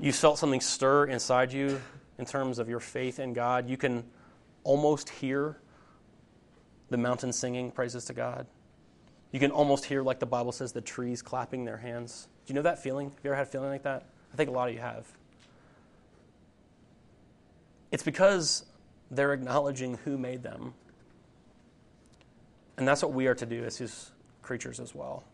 You 0.00 0.12
felt 0.12 0.38
something 0.38 0.60
stir 0.60 1.06
inside 1.06 1.52
you 1.52 1.80
in 2.18 2.26
terms 2.26 2.58
of 2.58 2.68
your 2.68 2.80
faith 2.80 3.18
in 3.18 3.32
God. 3.32 3.68
You 3.68 3.76
can 3.76 4.04
almost 4.62 5.08
hear 5.08 5.56
the 6.90 6.96
mountain 6.96 7.32
singing 7.32 7.70
praises 7.70 8.04
to 8.04 8.12
God. 8.12 8.46
You 9.32 9.40
can 9.40 9.50
almost 9.50 9.84
hear, 9.84 10.02
like 10.02 10.20
the 10.20 10.26
Bible 10.26 10.52
says, 10.52 10.72
the 10.72 10.80
trees 10.80 11.22
clapping 11.22 11.64
their 11.64 11.78
hands. 11.78 12.28
Do 12.46 12.52
you 12.52 12.54
know 12.54 12.62
that 12.62 12.82
feeling? 12.82 13.10
Have 13.10 13.18
you 13.24 13.30
ever 13.30 13.36
had 13.36 13.46
a 13.48 13.50
feeling 13.50 13.70
like 13.70 13.82
that? 13.82 14.06
I 14.32 14.36
think 14.36 14.48
a 14.48 14.52
lot 14.52 14.68
of 14.68 14.74
you 14.74 14.80
have. 14.80 15.06
It's 17.90 18.02
because 18.02 18.64
they're 19.10 19.32
acknowledging 19.32 19.98
who 20.04 20.18
made 20.18 20.42
them. 20.42 20.74
And 22.76 22.86
that's 22.86 23.02
what 23.02 23.12
we 23.12 23.26
are 23.26 23.34
to 23.34 23.46
do 23.46 23.64
as 23.64 23.78
his 23.78 24.10
creatures 24.42 24.80
as 24.80 24.94
well. 24.94 25.24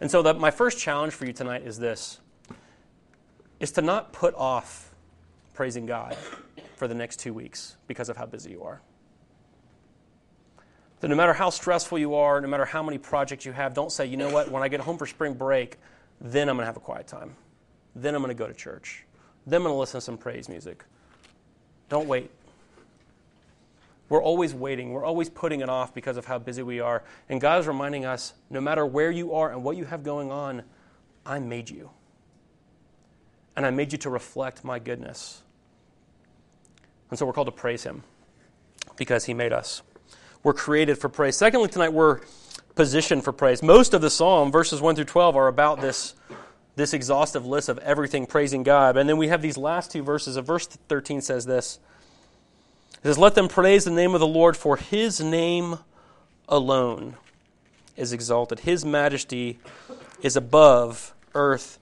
And 0.00 0.10
so, 0.10 0.22
the, 0.22 0.34
my 0.34 0.50
first 0.50 0.78
challenge 0.78 1.12
for 1.12 1.26
you 1.26 1.32
tonight 1.32 1.62
is 1.66 1.78
this 1.78 2.20
is 3.60 3.70
to 3.72 3.82
not 3.82 4.12
put 4.12 4.34
off 4.34 4.94
praising 5.52 5.84
God 5.84 6.16
for 6.76 6.88
the 6.88 6.94
next 6.94 7.20
two 7.20 7.34
weeks 7.34 7.76
because 7.86 8.08
of 8.08 8.16
how 8.16 8.24
busy 8.24 8.52
you 8.52 8.62
are. 8.62 8.80
That 11.00 11.08
no 11.08 11.14
matter 11.14 11.34
how 11.34 11.50
stressful 11.50 11.98
you 11.98 12.14
are, 12.14 12.40
no 12.40 12.48
matter 12.48 12.64
how 12.64 12.82
many 12.82 12.96
projects 12.96 13.44
you 13.44 13.52
have, 13.52 13.74
don't 13.74 13.92
say, 13.92 14.06
you 14.06 14.16
know 14.16 14.30
what, 14.30 14.50
when 14.50 14.62
I 14.62 14.68
get 14.68 14.80
home 14.80 14.96
for 14.96 15.06
spring 15.06 15.34
break, 15.34 15.76
then 16.20 16.48
I'm 16.48 16.56
going 16.56 16.62
to 16.62 16.66
have 16.66 16.78
a 16.78 16.80
quiet 16.80 17.06
time. 17.06 17.36
Then 17.94 18.14
I'm 18.14 18.22
going 18.22 18.34
to 18.34 18.38
go 18.38 18.46
to 18.46 18.54
church. 18.54 19.04
Then 19.46 19.58
I'm 19.58 19.62
going 19.64 19.74
to 19.74 19.78
listen 19.78 20.00
to 20.00 20.04
some 20.04 20.16
praise 20.16 20.48
music. 20.48 20.84
Don't 21.90 22.06
wait. 22.06 22.30
We're 24.10 24.22
always 24.22 24.52
waiting. 24.52 24.92
We're 24.92 25.04
always 25.04 25.30
putting 25.30 25.60
it 25.60 25.68
off 25.68 25.94
because 25.94 26.16
of 26.16 26.26
how 26.26 26.38
busy 26.38 26.64
we 26.64 26.80
are. 26.80 27.04
And 27.28 27.40
God 27.40 27.60
is 27.60 27.68
reminding 27.68 28.04
us 28.04 28.34
no 28.50 28.60
matter 28.60 28.84
where 28.84 29.10
you 29.10 29.34
are 29.34 29.52
and 29.52 29.62
what 29.62 29.76
you 29.76 29.84
have 29.84 30.02
going 30.02 30.32
on, 30.32 30.64
I 31.24 31.38
made 31.38 31.70
you. 31.70 31.90
And 33.56 33.64
I 33.64 33.70
made 33.70 33.92
you 33.92 33.98
to 33.98 34.10
reflect 34.10 34.64
my 34.64 34.80
goodness. 34.80 35.42
And 37.08 37.18
so 37.18 37.24
we're 37.24 37.32
called 37.32 37.46
to 37.46 37.52
praise 37.52 37.84
Him 37.84 38.02
because 38.96 39.26
He 39.26 39.32
made 39.32 39.52
us. 39.52 39.80
We're 40.42 40.54
created 40.54 40.98
for 40.98 41.08
praise. 41.08 41.36
Secondly, 41.36 41.68
tonight 41.68 41.92
we're 41.92 42.20
positioned 42.74 43.22
for 43.22 43.32
praise. 43.32 43.62
Most 43.62 43.94
of 43.94 44.00
the 44.00 44.10
psalm, 44.10 44.50
verses 44.50 44.80
1 44.80 44.96
through 44.96 45.04
12, 45.04 45.36
are 45.36 45.46
about 45.46 45.80
this, 45.80 46.14
this 46.74 46.94
exhaustive 46.94 47.46
list 47.46 47.68
of 47.68 47.78
everything 47.78 48.26
praising 48.26 48.64
God. 48.64 48.96
And 48.96 49.08
then 49.08 49.18
we 49.18 49.28
have 49.28 49.40
these 49.40 49.56
last 49.56 49.92
two 49.92 50.02
verses. 50.02 50.36
Of 50.36 50.46
verse 50.46 50.66
13 50.66 51.20
says 51.20 51.46
this 51.46 51.78
it 53.02 53.06
says, 53.06 53.18
Let 53.18 53.34
them 53.34 53.48
praise 53.48 53.84
the 53.84 53.90
name 53.90 54.14
of 54.14 54.20
the 54.20 54.26
Lord, 54.26 54.56
for 54.56 54.76
his 54.76 55.20
name 55.20 55.78
alone 56.48 57.16
is 57.96 58.12
exalted. 58.12 58.60
His 58.60 58.84
majesty 58.84 59.58
is 60.22 60.36
above 60.36 61.14
earth 61.34 61.78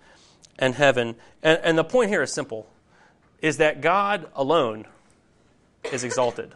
and 0.59 0.75
heaven. 0.75 1.17
And, 1.43 1.61
and 1.63 1.79
the 1.79 1.85
point 1.85 2.11
here 2.11 2.23
is 2.23 2.33
simple 2.33 2.69
is 3.41 3.59
that 3.59 3.81
God 3.81 4.29
alone 4.35 4.87
is 5.93 6.05
exalted. 6.05 6.55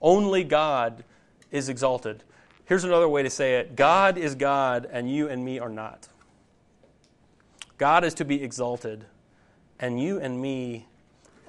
Only 0.00 0.44
God 0.44 1.04
is 1.50 1.68
exalted. 1.68 2.22
Here's 2.66 2.84
another 2.84 3.08
way 3.08 3.22
to 3.22 3.30
say 3.30 3.56
it 3.56 3.76
God 3.76 4.16
is 4.16 4.34
God, 4.34 4.88
and 4.90 5.10
you 5.10 5.28
and 5.28 5.44
me 5.44 5.58
are 5.58 5.68
not. 5.68 6.08
God 7.76 8.04
is 8.04 8.14
to 8.14 8.24
be 8.24 8.42
exalted, 8.42 9.04
and 9.78 10.00
you 10.00 10.18
and 10.18 10.40
me 10.40 10.86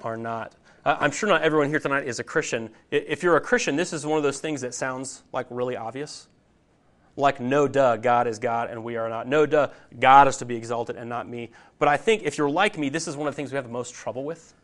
are 0.02 0.16
not. 0.16 0.52
Uh, 0.86 0.96
I'm 1.00 1.10
sure 1.10 1.28
not 1.28 1.42
everyone 1.42 1.68
here 1.68 1.80
tonight 1.80 2.06
is 2.06 2.20
a 2.20 2.24
Christian. 2.24 2.70
If 2.92 3.24
you're 3.24 3.36
a 3.36 3.40
Christian, 3.40 3.74
this 3.74 3.92
is 3.92 4.06
one 4.06 4.18
of 4.18 4.22
those 4.22 4.38
things 4.38 4.60
that 4.60 4.72
sounds 4.72 5.24
like 5.32 5.48
really 5.50 5.76
obvious. 5.76 6.28
Like, 7.16 7.40
no 7.40 7.66
duh, 7.66 7.96
God 7.96 8.28
is 8.28 8.38
God 8.38 8.70
and 8.70 8.84
we 8.84 8.94
are 8.94 9.08
not. 9.08 9.26
No 9.26 9.46
duh, 9.46 9.70
God 9.98 10.28
is 10.28 10.36
to 10.36 10.44
be 10.44 10.54
exalted 10.54 10.94
and 10.94 11.08
not 11.08 11.28
me. 11.28 11.50
But 11.80 11.88
I 11.88 11.96
think 11.96 12.22
if 12.22 12.38
you're 12.38 12.48
like 12.48 12.78
me, 12.78 12.88
this 12.88 13.08
is 13.08 13.16
one 13.16 13.26
of 13.26 13.34
the 13.34 13.36
things 13.36 13.50
we 13.50 13.56
have 13.56 13.64
the 13.64 13.72
most 13.72 13.94
trouble 13.94 14.22
with. 14.22 14.54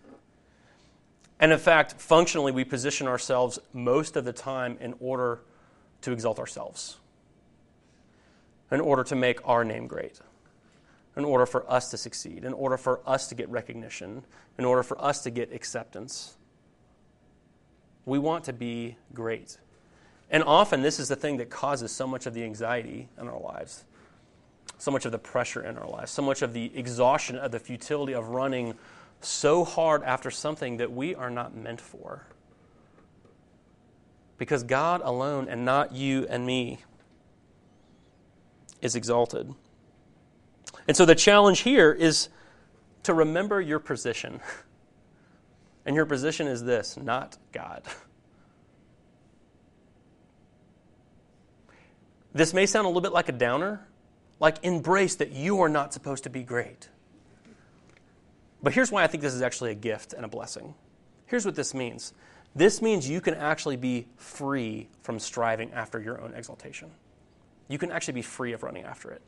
And 1.41 1.50
in 1.50 1.59
fact, 1.59 1.95
functionally, 1.95 2.52
we 2.52 2.62
position 2.62 3.09
ourselves 3.09 3.59
most 3.73 4.14
of 4.14 4.25
the 4.25 4.33
time 4.33 4.79
in 4.81 4.95
order 5.00 5.41
to 6.02 6.12
exalt 6.12 6.38
ourselves, 6.38 6.99
in 8.71 8.81
order 8.81 9.02
to 9.02 9.17
make 9.17 9.41
our 9.45 9.64
name 9.64 9.88
great 9.88 10.21
in 11.16 11.25
order 11.25 11.47
for 11.47 11.71
us 11.71 11.90
to 11.90 11.97
succeed, 11.97 12.45
in 12.45 12.52
order 12.52 12.76
for 12.76 13.00
us 13.07 13.28
to 13.28 13.35
get 13.35 13.49
recognition, 13.50 14.25
in 14.59 14.64
order 14.64 14.83
for 14.83 15.02
us 15.02 15.23
to 15.23 15.31
get 15.31 15.52
acceptance. 15.52 16.37
We 18.04 18.19
want 18.19 18.45
to 18.45 18.52
be 18.52 18.97
great. 19.12 19.59
And 20.31 20.42
often, 20.42 20.81
this 20.81 20.99
is 20.99 21.09
the 21.09 21.16
thing 21.16 21.37
that 21.37 21.50
causes 21.50 21.92
so 21.92 22.07
much 22.07 22.25
of 22.25 22.33
the 22.33 22.42
anxiety 22.42 23.09
in 23.21 23.28
our 23.28 23.38
lives, 23.38 23.85
so 24.78 24.90
much 24.90 25.04
of 25.04 25.12
the 25.12 25.19
pressure 25.19 25.62
in 25.62 25.76
our 25.76 25.88
lives, 25.88 26.11
so 26.11 26.23
much 26.23 26.40
of 26.40 26.54
the 26.54 26.73
exhaustion 26.75 27.37
of 27.37 27.52
the 27.52 27.59
futility 27.59 28.14
of 28.14 28.28
running 28.28 28.75
so 29.21 29.64
hard 29.64 30.02
after 30.02 30.31
something 30.31 30.78
that 30.78 30.90
we 30.90 31.14
are 31.14 31.31
not 31.31 31.54
meant 31.54 31.81
for. 31.81 32.26
Because 34.38 34.64
God 34.64 35.02
alone, 35.04 35.47
and 35.49 35.64
not 35.64 35.92
you 35.92 36.26
and 36.28 36.47
me, 36.47 36.78
is 38.81 38.97
exalted. 38.97 39.54
And 40.89 40.97
so 40.97 41.05
the 41.05 41.15
challenge 41.15 41.61
here 41.61 41.93
is 41.93 42.29
to 43.05 43.15
remember 43.15 43.61
your 43.61 43.79
position. 43.79 44.41
And 45.85 45.97
your 45.97 46.07
position 46.07 46.47
is 46.47 46.62
this 46.62 46.97
not 46.97 47.39
God. 47.51 47.83
This 52.35 52.55
may 52.55 52.67
sound 52.67 52.87
a 52.87 52.89
little 52.89 53.03
bit 53.03 53.12
like 53.12 53.29
a 53.29 53.33
downer, 53.33 53.87
like 54.41 54.65
embrace 54.65 55.17
that 55.17 55.33
you 55.33 55.61
are 55.61 55.69
not 55.69 55.93
supposed 55.93 56.25
to 56.25 56.31
be 56.31 56.43
great. 56.43 56.89
But 58.62 58.73
here's 58.73 58.91
why 58.91 59.03
I 59.03 59.07
think 59.07 59.23
this 59.23 59.35
is 59.35 59.43
actually 59.43 59.73
a 59.73 59.75
gift 59.75 60.12
and 60.15 60.25
a 60.25 60.29
blessing. 60.29 60.75
Here's 61.27 61.45
what 61.45 61.55
this 61.57 61.75
means 61.75 62.15
this 62.55 62.83
means 62.83 63.09
you 63.09 63.21
can 63.21 63.35
actually 63.35 63.77
be 63.77 64.07
free 64.17 64.89
from 65.03 65.19
striving 65.19 65.73
after 65.73 66.01
your 66.01 66.21
own 66.21 66.35
exaltation. 66.35 66.91
You 67.69 67.79
can 67.79 67.91
actually 67.91 68.15
be 68.15 68.23
free 68.23 68.53
of 68.53 68.62
running 68.62 68.85
after 68.85 69.11
it. 69.11 69.23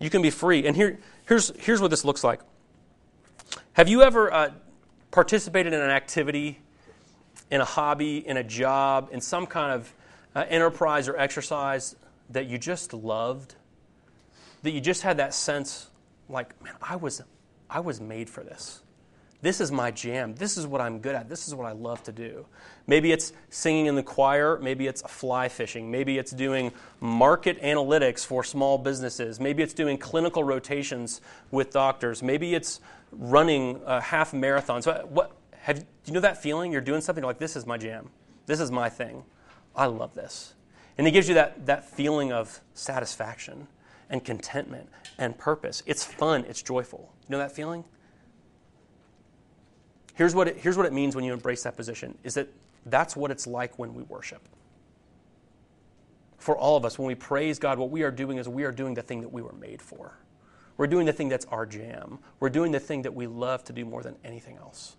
You 0.00 0.10
can 0.10 0.22
be 0.22 0.30
free. 0.30 0.66
And 0.66 0.74
here, 0.74 0.98
here's, 1.28 1.52
here's 1.60 1.80
what 1.80 1.90
this 1.90 2.04
looks 2.04 2.24
like. 2.24 2.40
Have 3.74 3.88
you 3.88 4.02
ever 4.02 4.32
uh, 4.32 4.50
participated 5.10 5.72
in 5.72 5.80
an 5.80 5.90
activity, 5.90 6.58
in 7.50 7.60
a 7.60 7.64
hobby, 7.64 8.26
in 8.26 8.36
a 8.36 8.42
job, 8.42 9.10
in 9.12 9.20
some 9.20 9.46
kind 9.46 9.72
of 9.72 9.94
uh, 10.34 10.44
enterprise 10.48 11.06
or 11.06 11.16
exercise 11.16 11.94
that 12.30 12.46
you 12.46 12.58
just 12.58 12.92
loved? 12.92 13.54
That 14.62 14.72
you 14.72 14.80
just 14.80 15.02
had 15.02 15.18
that 15.18 15.34
sense, 15.34 15.88
like, 16.28 16.60
man, 16.62 16.74
I 16.82 16.96
was, 16.96 17.22
I 17.68 17.80
was 17.80 18.00
made 18.00 18.28
for 18.28 18.42
this. 18.42 18.82
This 19.42 19.60
is 19.60 19.72
my 19.72 19.90
jam. 19.90 20.34
This 20.34 20.58
is 20.58 20.66
what 20.66 20.80
I'm 20.80 20.98
good 20.98 21.14
at. 21.14 21.28
This 21.28 21.48
is 21.48 21.54
what 21.54 21.66
I 21.66 21.72
love 21.72 22.02
to 22.04 22.12
do. 22.12 22.44
Maybe 22.86 23.10
it's 23.10 23.32
singing 23.48 23.86
in 23.86 23.94
the 23.94 24.02
choir. 24.02 24.58
Maybe 24.60 24.86
it's 24.86 25.02
fly 25.02 25.48
fishing. 25.48 25.90
Maybe 25.90 26.18
it's 26.18 26.30
doing 26.30 26.72
market 27.00 27.60
analytics 27.62 28.24
for 28.24 28.44
small 28.44 28.76
businesses. 28.76 29.40
Maybe 29.40 29.62
it's 29.62 29.72
doing 29.72 29.96
clinical 29.96 30.44
rotations 30.44 31.22
with 31.50 31.70
doctors. 31.70 32.22
Maybe 32.22 32.54
it's 32.54 32.80
running 33.12 33.80
a 33.86 34.00
half 34.00 34.34
marathon. 34.34 34.82
So, 34.82 35.06
what, 35.08 35.32
have, 35.60 35.78
do 35.78 35.84
you 36.06 36.12
know 36.12 36.20
that 36.20 36.42
feeling? 36.42 36.70
You're 36.70 36.80
doing 36.80 37.00
something 37.00 37.24
like, 37.24 37.38
this 37.38 37.56
is 37.56 37.66
my 37.66 37.78
jam. 37.78 38.10
This 38.46 38.60
is 38.60 38.70
my 38.70 38.88
thing. 38.88 39.24
I 39.74 39.86
love 39.86 40.14
this. 40.14 40.54
And 40.98 41.06
it 41.06 41.12
gives 41.12 41.28
you 41.28 41.34
that, 41.34 41.64
that 41.66 41.88
feeling 41.88 42.32
of 42.32 42.60
satisfaction 42.74 43.68
and 44.10 44.24
contentment 44.24 44.88
and 45.16 45.38
purpose. 45.38 45.82
It's 45.86 46.04
fun, 46.04 46.44
it's 46.48 46.62
joyful. 46.62 47.12
You 47.22 47.32
know 47.32 47.38
that 47.38 47.52
feeling? 47.52 47.84
Here's 50.14 50.34
what, 50.34 50.48
it, 50.48 50.56
here's 50.58 50.76
what 50.76 50.86
it 50.86 50.92
means 50.92 51.14
when 51.16 51.24
you 51.24 51.32
embrace 51.32 51.62
that 51.64 51.76
position 51.76 52.16
is 52.24 52.34
that 52.34 52.48
that's 52.86 53.16
what 53.16 53.30
it's 53.30 53.46
like 53.46 53.78
when 53.78 53.94
we 53.94 54.02
worship. 54.04 54.48
For 56.38 56.56
all 56.56 56.76
of 56.76 56.84
us, 56.84 56.98
when 56.98 57.06
we 57.06 57.14
praise 57.14 57.58
God, 57.58 57.78
what 57.78 57.90
we 57.90 58.02
are 58.02 58.10
doing 58.10 58.38
is 58.38 58.48
we 58.48 58.64
are 58.64 58.72
doing 58.72 58.94
the 58.94 59.02
thing 59.02 59.20
that 59.22 59.32
we 59.32 59.42
were 59.42 59.52
made 59.52 59.82
for. 59.82 60.18
We're 60.76 60.86
doing 60.86 61.06
the 61.06 61.12
thing 61.12 61.28
that's 61.28 61.46
our 61.46 61.66
jam. 61.66 62.18
We're 62.40 62.50
doing 62.50 62.72
the 62.72 62.80
thing 62.80 63.02
that 63.02 63.14
we 63.14 63.26
love 63.26 63.64
to 63.64 63.72
do 63.72 63.84
more 63.84 64.02
than 64.02 64.16
anything 64.24 64.56
else. 64.56 64.96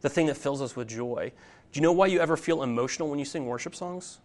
the 0.00 0.08
thing 0.08 0.26
that 0.26 0.36
fills 0.36 0.62
us 0.62 0.76
with 0.76 0.88
joy. 0.88 1.32
Do 1.72 1.78
you 1.78 1.82
know 1.82 1.92
why 1.92 2.06
you 2.06 2.20
ever 2.20 2.36
feel 2.36 2.62
emotional 2.62 3.08
when 3.08 3.18
you 3.18 3.24
sing 3.24 3.46
worship 3.46 3.74
songs? 3.74 4.18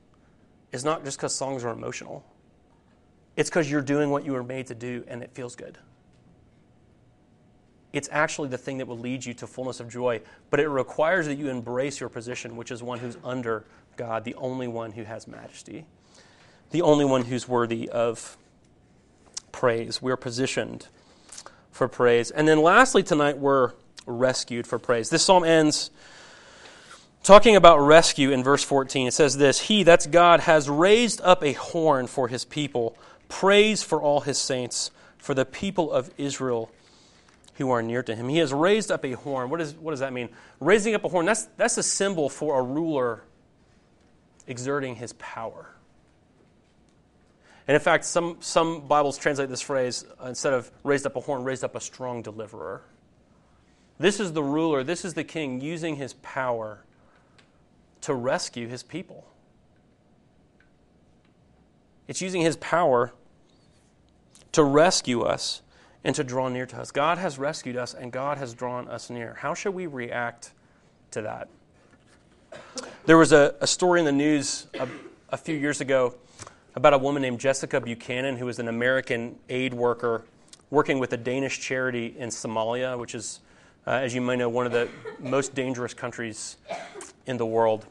It's 0.71 0.83
not 0.83 1.03
just 1.03 1.17
because 1.17 1.35
songs 1.35 1.63
are 1.63 1.71
emotional, 1.71 2.25
it's 3.35 3.49
because 3.49 3.69
you're 3.69 3.81
doing 3.81 4.09
what 4.09 4.25
you 4.25 4.31
were 4.31 4.43
made 4.43 4.67
to 4.67 4.75
do 4.75 5.03
and 5.07 5.21
it 5.21 5.31
feels 5.33 5.55
good. 5.55 5.77
It's 7.95 8.09
actually 8.11 8.49
the 8.49 8.57
thing 8.57 8.79
that 8.79 8.87
will 8.87 8.99
lead 8.99 9.25
you 9.25 9.33
to 9.35 9.47
fullness 9.47 9.79
of 9.79 9.89
joy, 9.89 10.21
but 10.49 10.59
it 10.59 10.67
requires 10.67 11.27
that 11.27 11.35
you 11.35 11.49
embrace 11.49 11.99
your 11.99 12.09
position, 12.09 12.57
which 12.57 12.69
is 12.69 12.83
one 12.83 12.99
who's 12.99 13.17
under 13.23 13.63
God, 13.95 14.25
the 14.25 14.35
only 14.35 14.67
one 14.67 14.91
who 14.91 15.03
has 15.03 15.27
majesty, 15.27 15.85
the 16.71 16.81
only 16.81 17.05
one 17.05 17.23
who's 17.23 17.47
worthy 17.47 17.89
of 17.89 18.35
praise. 19.53 20.01
We're 20.01 20.17
positioned 20.17 20.87
for 21.71 21.87
praise. 21.87 22.31
And 22.31 22.47
then 22.47 22.61
lastly, 22.61 23.01
tonight, 23.01 23.37
we're 23.37 23.71
rescued 24.05 24.67
for 24.67 24.77
praise. 24.77 25.09
This 25.09 25.23
psalm 25.23 25.45
ends 25.45 25.89
talking 27.23 27.55
about 27.55 27.79
rescue 27.79 28.31
in 28.31 28.43
verse 28.43 28.63
14. 28.63 29.07
It 29.07 29.13
says 29.13 29.37
this 29.37 29.61
He, 29.61 29.83
that's 29.83 30.05
God, 30.05 30.41
has 30.41 30.69
raised 30.69 31.21
up 31.21 31.43
a 31.43 31.53
horn 31.53 32.07
for 32.07 32.27
his 32.27 32.43
people, 32.43 32.97
praise 33.29 33.83
for 33.83 34.01
all 34.01 34.19
his 34.19 34.37
saints, 34.37 34.91
for 35.17 35.33
the 35.33 35.45
people 35.45 35.91
of 35.93 36.11
Israel 36.17 36.69
who 37.55 37.71
are 37.71 37.81
near 37.81 38.03
to 38.03 38.15
him. 38.15 38.29
He 38.29 38.37
has 38.39 38.53
raised 38.53 38.91
up 38.91 39.05
a 39.05 39.13
horn. 39.13 39.49
What, 39.49 39.61
is, 39.61 39.73
what 39.75 39.91
does 39.91 40.01
that 40.01 40.13
mean? 40.13 40.29
Raising 40.59 40.93
up 40.93 41.03
a 41.03 41.09
horn, 41.09 41.25
that's, 41.25 41.45
that's 41.57 41.77
a 41.77 41.83
symbol 41.83 42.29
for 42.29 42.59
a 42.59 42.63
ruler 42.63 43.23
exerting 44.47 44.95
his 44.95 45.13
power. 45.13 45.69
And 47.67 47.73
in 47.73 47.81
fact, 47.81 48.05
some, 48.05 48.37
some 48.41 48.87
Bibles 48.87 49.17
translate 49.17 49.49
this 49.49 49.61
phrase, 49.61 50.05
uh, 50.23 50.27
instead 50.27 50.53
of 50.53 50.69
raised 50.83 51.05
up 51.05 51.15
a 51.15 51.19
horn, 51.19 51.43
raised 51.43 51.63
up 51.63 51.75
a 51.75 51.79
strong 51.79 52.21
deliverer. 52.21 52.83
This 53.97 54.19
is 54.19 54.33
the 54.33 54.43
ruler, 54.43 54.83
this 54.83 55.05
is 55.05 55.13
the 55.13 55.23
king 55.23 55.61
using 55.61 55.95
his 55.95 56.13
power 56.13 56.83
to 58.01 58.13
rescue 58.13 58.67
his 58.67 58.83
people. 58.83 59.25
It's 62.07 62.21
using 62.21 62.41
his 62.41 62.57
power 62.57 63.13
to 64.51 64.63
rescue 64.63 65.21
us 65.21 65.61
and 66.05 66.15
to 66.15 66.23
draw 66.23 66.47
near 66.47 66.67
to 66.67 66.77
us. 66.77 66.91
God 66.91 67.17
has 67.17 67.39
rescued 67.39 67.75
us 67.75 67.95
and 67.95 68.11
God 68.11 68.37
has 68.37 68.53
drawn 68.53 68.87
us 68.87 69.09
near. 69.09 69.33
How 69.39 69.55
should 69.55 69.73
we 69.73 69.87
react 69.87 70.51
to 71.11 71.23
that? 71.23 71.49
There 73.07 73.17
was 73.17 73.33
a, 73.33 73.55
a 73.59 73.65
story 73.65 73.99
in 73.99 74.05
the 74.05 74.11
news 74.11 74.67
a, 74.79 74.87
a 75.29 75.37
few 75.37 75.55
years 75.57 75.81
ago 75.81 76.13
about 76.75 76.93
a 76.93 76.97
woman 76.99 77.23
named 77.23 77.39
Jessica 77.39 77.81
Buchanan, 77.81 78.37
who 78.37 78.45
was 78.45 78.59
an 78.59 78.67
American 78.67 79.35
aid 79.49 79.73
worker 79.73 80.23
working 80.69 80.99
with 80.99 81.11
a 81.13 81.17
Danish 81.17 81.59
charity 81.59 82.15
in 82.17 82.29
Somalia, 82.29 82.99
which 82.99 83.15
is, 83.15 83.39
uh, 83.87 83.91
as 83.91 84.13
you 84.13 84.21
may 84.21 84.35
know, 84.35 84.47
one 84.47 84.67
of 84.67 84.71
the 84.71 84.87
most 85.19 85.55
dangerous 85.55 85.95
countries 85.95 86.57
in 87.25 87.37
the 87.37 87.45
world. 87.45 87.87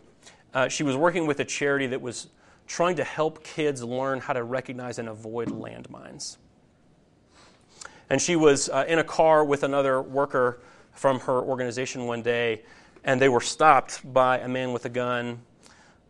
Uh, 0.53 0.69
she 0.69 0.85
was 0.85 0.97
working 0.97 1.27
with 1.27 1.41
a 1.41 1.45
charity 1.45 1.89
that 1.89 2.01
was 2.01 2.29
trying 2.69 2.95
to 2.95 3.05
help 3.05 3.43
kids 3.43 3.83
learn 3.83 4.21
how 4.21 4.33
to 4.33 4.45
recognize 4.45 5.01
and 5.01 5.09
avoid 5.09 5.49
landmines. 5.49 6.37
And 8.11 8.21
she 8.21 8.37
was 8.37 8.69
uh, 8.69 8.85
in 8.87 8.99
a 8.99 9.05
car 9.05 9.45
with 9.45 9.63
another 9.63 10.01
worker 10.01 10.61
from 10.93 11.21
her 11.21 11.41
organization 11.41 12.07
one 12.07 12.23
day, 12.23 12.63
and 13.05 13.21
they 13.21 13.29
were 13.29 13.41
stopped 13.41 14.01
by 14.13 14.39
a 14.39 14.49
man 14.49 14.73
with 14.73 14.85
a 14.85 14.89
gun. 14.91 15.41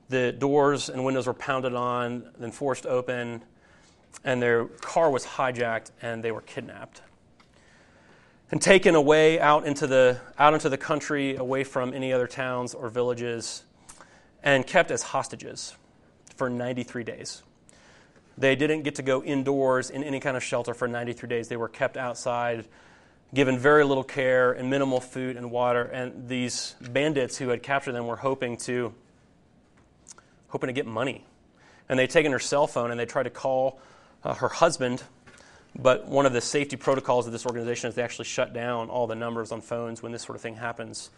The 0.09 0.33
doors 0.33 0.89
and 0.89 1.05
windows 1.05 1.27
were 1.27 1.35
pounded 1.35 1.75
on, 1.75 2.31
then 2.39 2.51
forced 2.51 2.87
open, 2.87 3.43
and 4.25 4.43
their 4.43 4.67
car 4.67 5.11
was 5.11 5.25
hijacked, 5.25 5.91
and 6.03 6.23
they 6.23 6.33
were 6.33 6.43
kidnapped 6.43 7.01
and 8.51 8.63
taken 8.63 8.95
away 8.95 9.41
out 9.41 9.67
into 9.67 9.85
the 9.85 10.17
out 10.39 10.55
into 10.55 10.69
the 10.69 10.79
country, 10.79 11.35
away 11.35 11.65
from 11.65 11.93
any 11.93 12.13
other 12.13 12.29
towns 12.29 12.73
or 12.73 12.89
villages, 12.89 13.65
and 14.45 14.65
kept 14.65 14.93
as 14.93 15.03
hostages 15.03 15.75
for 16.37 16.49
93 16.49 17.03
days. 17.03 17.43
They 18.37 18.57
didn't 18.57 18.83
get 18.83 18.97
to 18.97 19.03
go 19.03 19.23
indoors 19.23 19.91
in 19.91 20.03
any 20.03 20.21
kind 20.21 20.37
of 20.37 20.43
shelter 20.43 20.75
for 20.75 20.89
93 20.89 21.29
days. 21.29 21.49
They 21.49 21.57
were 21.57 21.69
kept 21.69 21.97
outside, 21.97 22.67
given 23.33 23.59
very 23.59 23.85
little 23.85 24.05
care 24.05 24.53
and 24.53 24.69
minimal 24.69 25.01
food 25.01 25.37
and 25.37 25.51
water. 25.51 25.83
And 25.83 26.29
these 26.29 26.75
bandits 26.81 27.37
who 27.37 27.49
had 27.49 27.63
captured 27.63 27.93
them 27.93 28.07
were 28.07 28.17
hoping 28.17 28.57
to 28.59 28.93
hoping 30.49 30.69
to 30.69 30.73
get 30.73 30.87
money. 30.87 31.25
And 31.89 31.99
they'd 31.99 32.11
taken 32.11 32.33
her 32.33 32.39
cell 32.39 32.67
phone 32.67 32.91
and 32.91 32.99
they 32.99 33.07
tried 33.07 33.25
to 33.25 33.31
call 33.31 33.81
uh, 34.23 34.35
her 34.35 34.49
husband. 34.49 35.03
But 35.77 36.07
one 36.07 36.27
of 36.27 36.33
the 36.33 36.41
safety 36.41 36.77
protocols 36.77 37.27
of 37.27 37.33
this 37.33 37.45
organization 37.45 37.89
is 37.89 37.97
they 37.97 38.03
actually 38.03 38.27
shut 38.27 38.53
down 38.53 38.89
all 38.89 39.09
the 39.09 39.17
numbers 39.17 39.51
on 39.51 39.61
phones 39.61 40.03
when 40.03 40.13
this 40.13 40.23
sort 40.23 40.37
of 40.37 40.43
thing 40.43 40.55
happens 40.55 41.11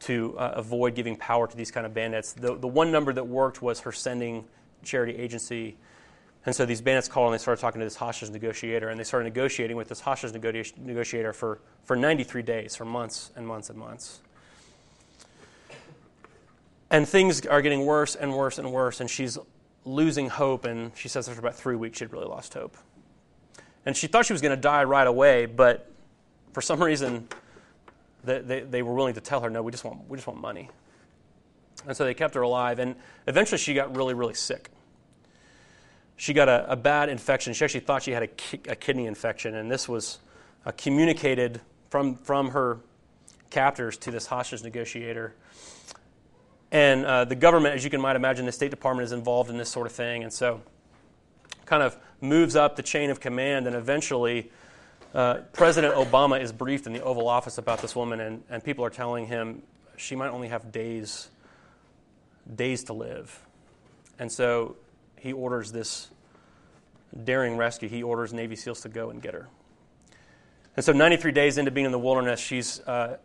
to 0.00 0.36
uh, 0.38 0.52
avoid 0.56 0.94
giving 0.94 1.16
power 1.16 1.46
to 1.46 1.56
these 1.56 1.70
kind 1.70 1.86
of 1.86 1.92
bandits. 1.92 2.32
The, 2.32 2.56
the 2.56 2.66
one 2.66 2.90
number 2.90 3.12
that 3.12 3.26
worked 3.26 3.62
was 3.62 3.80
her 3.80 3.92
sending 3.92 4.46
charity 4.82 5.14
agency 5.16 5.76
and 6.46 6.54
so 6.54 6.66
these 6.66 6.82
bandits 6.82 7.08
called 7.08 7.28
and 7.28 7.34
they 7.34 7.42
started 7.42 7.60
talking 7.60 7.78
to 7.80 7.86
this 7.86 7.96
hostage 7.96 8.30
negotiator, 8.30 8.88
and 8.90 9.00
they 9.00 9.04
started 9.04 9.24
negotiating 9.24 9.76
with 9.76 9.88
this 9.88 10.00
hostage 10.00 10.32
negotiator 10.32 11.32
for, 11.32 11.60
for 11.84 11.96
93 11.96 12.42
days, 12.42 12.76
for 12.76 12.84
months 12.84 13.30
and 13.34 13.46
months 13.46 13.70
and 13.70 13.78
months. 13.78 14.20
And 16.90 17.08
things 17.08 17.46
are 17.46 17.62
getting 17.62 17.86
worse 17.86 18.14
and 18.14 18.34
worse 18.34 18.58
and 18.58 18.70
worse, 18.72 19.00
and 19.00 19.08
she's 19.08 19.38
losing 19.86 20.28
hope. 20.28 20.66
And 20.66 20.92
she 20.94 21.08
says 21.08 21.28
after 21.28 21.40
about 21.40 21.54
three 21.54 21.76
weeks, 21.76 21.98
she 21.98 22.04
had 22.04 22.12
really 22.12 22.26
lost 22.26 22.52
hope. 22.52 22.76
And 23.86 23.96
she 23.96 24.06
thought 24.06 24.26
she 24.26 24.34
was 24.34 24.42
going 24.42 24.54
to 24.54 24.60
die 24.60 24.84
right 24.84 25.06
away, 25.06 25.46
but 25.46 25.90
for 26.52 26.60
some 26.60 26.82
reason, 26.82 27.26
they, 28.22 28.40
they, 28.40 28.60
they 28.60 28.82
were 28.82 28.94
willing 28.94 29.14
to 29.14 29.20
tell 29.20 29.40
her, 29.40 29.50
no, 29.50 29.62
we 29.62 29.72
just, 29.72 29.84
want, 29.84 30.08
we 30.08 30.16
just 30.18 30.26
want 30.26 30.40
money. 30.40 30.68
And 31.86 31.96
so 31.96 32.04
they 32.04 32.14
kept 32.14 32.34
her 32.34 32.42
alive. 32.42 32.78
And 32.78 32.96
eventually, 33.26 33.58
she 33.58 33.72
got 33.72 33.96
really, 33.96 34.14
really 34.14 34.34
sick 34.34 34.70
she 36.16 36.32
got 36.32 36.48
a, 36.48 36.70
a, 36.70 36.76
bad 36.76 37.08
infection. 37.08 37.52
She 37.54 37.64
actually 37.64 37.80
thought 37.80 38.02
she 38.02 38.12
had 38.12 38.22
a, 38.22 38.26
ki- 38.28 38.60
a 38.68 38.76
kidney 38.76 39.06
infection, 39.06 39.54
and 39.54 39.70
this 39.70 39.88
was 39.88 40.18
uh, 40.64 40.72
communicated 40.76 41.60
from, 41.90 42.16
from 42.16 42.50
her 42.50 42.78
captors 43.50 43.96
to 43.98 44.10
this 44.10 44.26
hostage 44.26 44.62
negotiator. 44.62 45.34
And 46.70 47.04
uh, 47.04 47.24
the 47.24 47.36
government, 47.36 47.74
as 47.74 47.84
you 47.84 47.90
can 47.90 48.00
might 48.00 48.16
imagine, 48.16 48.46
the 48.46 48.52
State 48.52 48.70
Department 48.70 49.04
is 49.04 49.12
involved 49.12 49.50
in 49.50 49.56
this 49.56 49.68
sort 49.68 49.86
of 49.86 49.92
thing, 49.92 50.22
and 50.22 50.32
so 50.32 50.60
kind 51.66 51.82
of 51.82 51.96
moves 52.20 52.56
up 52.56 52.76
the 52.76 52.82
chain 52.82 53.10
of 53.10 53.20
command, 53.20 53.66
and 53.66 53.76
eventually 53.76 54.50
uh, 55.14 55.36
President 55.52 55.94
Obama 55.94 56.40
is 56.40 56.52
briefed 56.52 56.86
in 56.86 56.92
the 56.92 57.00
Oval 57.02 57.28
Office 57.28 57.58
about 57.58 57.80
this 57.80 57.94
woman, 57.94 58.20
and, 58.20 58.42
and 58.50 58.62
people 58.64 58.84
are 58.84 58.90
telling 58.90 59.26
him 59.26 59.62
she 59.96 60.16
might 60.16 60.30
only 60.30 60.48
have 60.48 60.72
days, 60.72 61.28
days 62.52 62.84
to 62.84 62.92
live. 62.92 63.40
And 64.18 64.30
so 64.30 64.76
he 65.24 65.32
orders 65.32 65.72
this 65.72 66.10
daring 67.24 67.56
rescue. 67.56 67.88
He 67.88 68.02
orders 68.02 68.34
Navy 68.34 68.56
SEALs 68.56 68.82
to 68.82 68.90
go 68.90 69.08
and 69.08 69.22
get 69.22 69.32
her. 69.32 69.48
And 70.76 70.84
so, 70.84 70.92
93 70.92 71.32
days 71.32 71.56
into 71.56 71.70
being 71.70 71.86
in 71.86 71.92
the 71.92 71.98
wilderness, 71.98 72.38
she's, 72.38 72.80
uh, 72.80 73.16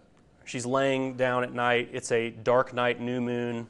she's 0.46 0.66
laying 0.66 1.18
down 1.18 1.44
at 1.44 1.54
night. 1.54 1.90
It's 1.92 2.14
a 2.14 2.30
dark 2.30 2.74
night, 2.74 3.02
new 3.02 3.20
moon. 3.20 3.68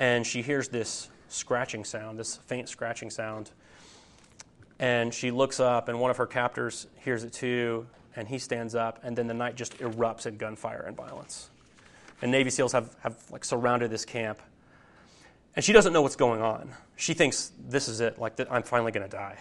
And 0.00 0.26
she 0.26 0.42
hears 0.42 0.68
this 0.68 1.08
scratching 1.28 1.84
sound, 1.84 2.18
this 2.18 2.38
faint 2.38 2.68
scratching 2.68 3.08
sound. 3.08 3.52
And 4.80 5.14
she 5.14 5.30
looks 5.30 5.60
up, 5.60 5.88
and 5.88 6.00
one 6.00 6.10
of 6.10 6.16
her 6.16 6.26
captors 6.26 6.88
hears 6.96 7.22
it 7.22 7.32
too, 7.32 7.86
and 8.16 8.26
he 8.26 8.38
stands 8.38 8.74
up, 8.74 8.98
and 9.04 9.16
then 9.16 9.28
the 9.28 9.34
night 9.34 9.54
just 9.54 9.78
erupts 9.78 10.26
in 10.26 10.38
gunfire 10.38 10.82
and 10.88 10.96
violence. 10.96 11.50
And 12.20 12.32
Navy 12.32 12.50
SEALs 12.50 12.72
have, 12.72 12.96
have 13.04 13.16
like 13.30 13.44
surrounded 13.44 13.92
this 13.92 14.04
camp 14.04 14.40
and 15.56 15.64
she 15.64 15.72
doesn't 15.72 15.92
know 15.92 16.02
what's 16.02 16.16
going 16.16 16.42
on. 16.42 16.70
She 16.96 17.14
thinks 17.14 17.52
this 17.68 17.88
is 17.88 18.00
it, 18.00 18.18
like 18.18 18.36
that 18.36 18.50
I'm 18.50 18.62
finally 18.62 18.92
going 18.92 19.08
to 19.08 19.16
die. 19.16 19.38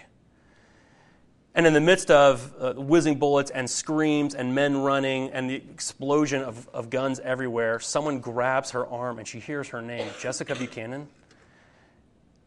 And 1.56 1.68
in 1.68 1.74
the 1.74 1.82
midst 1.82 2.10
of 2.10 2.52
uh, 2.60 2.74
whizzing 2.74 3.20
bullets 3.20 3.52
and 3.52 3.70
screams 3.70 4.34
and 4.34 4.56
men 4.56 4.78
running 4.78 5.30
and 5.30 5.50
the 5.50 5.56
explosion 5.56 6.42
of, 6.42 6.68
of 6.70 6.90
guns 6.90 7.20
everywhere, 7.20 7.80
someone 7.80 8.20
grabs 8.20 8.72
her 8.72 8.88
arm 8.88 9.20
and 9.20 9.28
she 9.28 9.40
hears 9.40 9.70
her 9.70 9.82
name, 9.82 10.08
Jessica 10.20 10.56
Buchanan. 10.56 11.08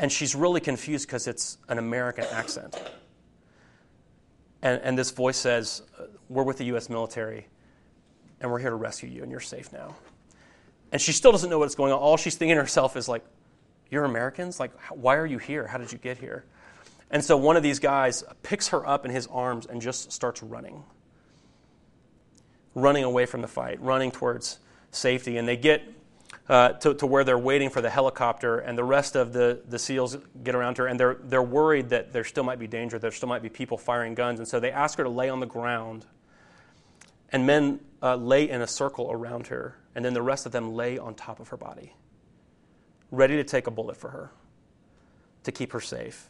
And 0.01 0.11
she's 0.11 0.35
really 0.35 0.61
confused 0.61 1.07
because 1.07 1.29
it's 1.29 1.59
an 1.69 1.79
American 1.79 2.25
accent. 2.33 2.83
And, 4.63 4.81
and 4.83 4.99
this 4.99 5.13
voice 5.13 5.37
says, 5.37 5.83
We're 6.29 6.43
with 6.43 6.59
the 6.59 6.65
U.S. 6.67 6.91
military 6.91 7.47
and 8.41 8.51
we're 8.51 8.59
here 8.59 8.71
to 8.71 8.77
rescue 8.77 9.09
you 9.09 9.23
and 9.23 9.31
you're 9.31 9.41
safe 9.41 9.73
now. 9.73 9.95
And 10.93 11.01
she 11.01 11.13
still 11.13 11.33
doesn't 11.33 11.49
know 11.49 11.59
what's 11.59 11.75
going 11.75 11.93
on. 11.93 11.99
All 11.99 12.17
she's 12.17 12.35
thinking 12.35 12.57
to 12.57 12.61
herself 12.61 12.97
is 12.97 13.09
like, 13.09 13.25
you're 13.91 14.05
Americans? 14.05 14.59
Like, 14.59 14.73
why 14.91 15.17
are 15.17 15.27
you 15.27 15.39
here? 15.39 15.67
How 15.67 15.79
did 15.79 15.93
you 15.93 15.99
get 15.99 16.19
here? 16.19 16.45
And 17.11 17.25
so 17.25 17.37
one 17.37 17.57
of 17.57 17.63
these 17.63 17.79
guys 17.79 18.25
picks 18.43 18.69
her 18.69 18.87
up 18.87 19.05
in 19.05 19.11
his 19.11 19.27
arms 19.29 19.67
and 19.67 19.81
just 19.81 20.13
starts 20.13 20.43
running. 20.43 20.83
Running 22.75 23.05
away 23.05 23.27
from 23.27 23.43
the 23.43 23.49
fight, 23.49 23.81
running 23.81 24.11
towards 24.11 24.59
safety. 24.91 25.37
And 25.37 25.47
they 25.47 25.57
get 25.57 25.83
uh, 26.49 26.71
to, 26.71 26.95
to, 26.95 27.07
where 27.07 27.25
they're 27.25 27.39
waiting 27.39 27.71
for 27.71 27.81
the 27.81 27.91
helicopter, 27.91 28.59
and 28.59 28.79
the 28.79 28.85
rest 28.85 29.17
of 29.17 29.33
the, 29.33 29.61
the 29.69 29.79
SEALs 29.79 30.17
get 30.45 30.55
around 30.55 30.79
her, 30.79 30.87
and 30.87 30.99
they're, 30.99 31.17
they're 31.25 31.43
worried 31.43 31.89
that 31.89 32.13
there 32.13 32.25
still 32.25 32.45
might 32.45 32.59
be 32.59 32.69
danger, 32.69 32.99
there 32.99 33.11
still 33.11 33.29
might 33.29 33.43
be 33.43 33.49
people 33.49 33.77
firing 33.77 34.15
guns. 34.15 34.39
And 34.39 34.47
so 34.47 34.61
they 34.61 34.71
ask 34.71 34.99
her 34.99 35.05
to 35.05 35.11
lay 35.11 35.29
on 35.29 35.41
the 35.41 35.47
ground. 35.47 36.05
And 37.31 37.47
men 37.47 37.81
uh, 38.01 38.15
lay 38.15 38.49
in 38.49 38.63
a 38.63 38.67
circle 38.67 39.11
around 39.11 39.49
her, 39.49 39.77
and 39.95 40.05
then 40.05 40.15
the 40.15 40.23
rest 40.23 40.47
of 40.47 40.53
them 40.53 40.75
lay 40.75 40.99
on 40.99 41.15
top 41.15 41.41
of 41.41 41.49
her 41.49 41.57
body, 41.57 41.93
ready 43.11 43.37
to 43.37 43.45
take 43.45 43.67
a 43.67 43.71
bullet 43.71 43.97
for 43.97 44.11
her, 44.11 44.31
to 45.45 45.53
keep 45.53 45.73
her 45.73 45.81
safe. 45.81 46.29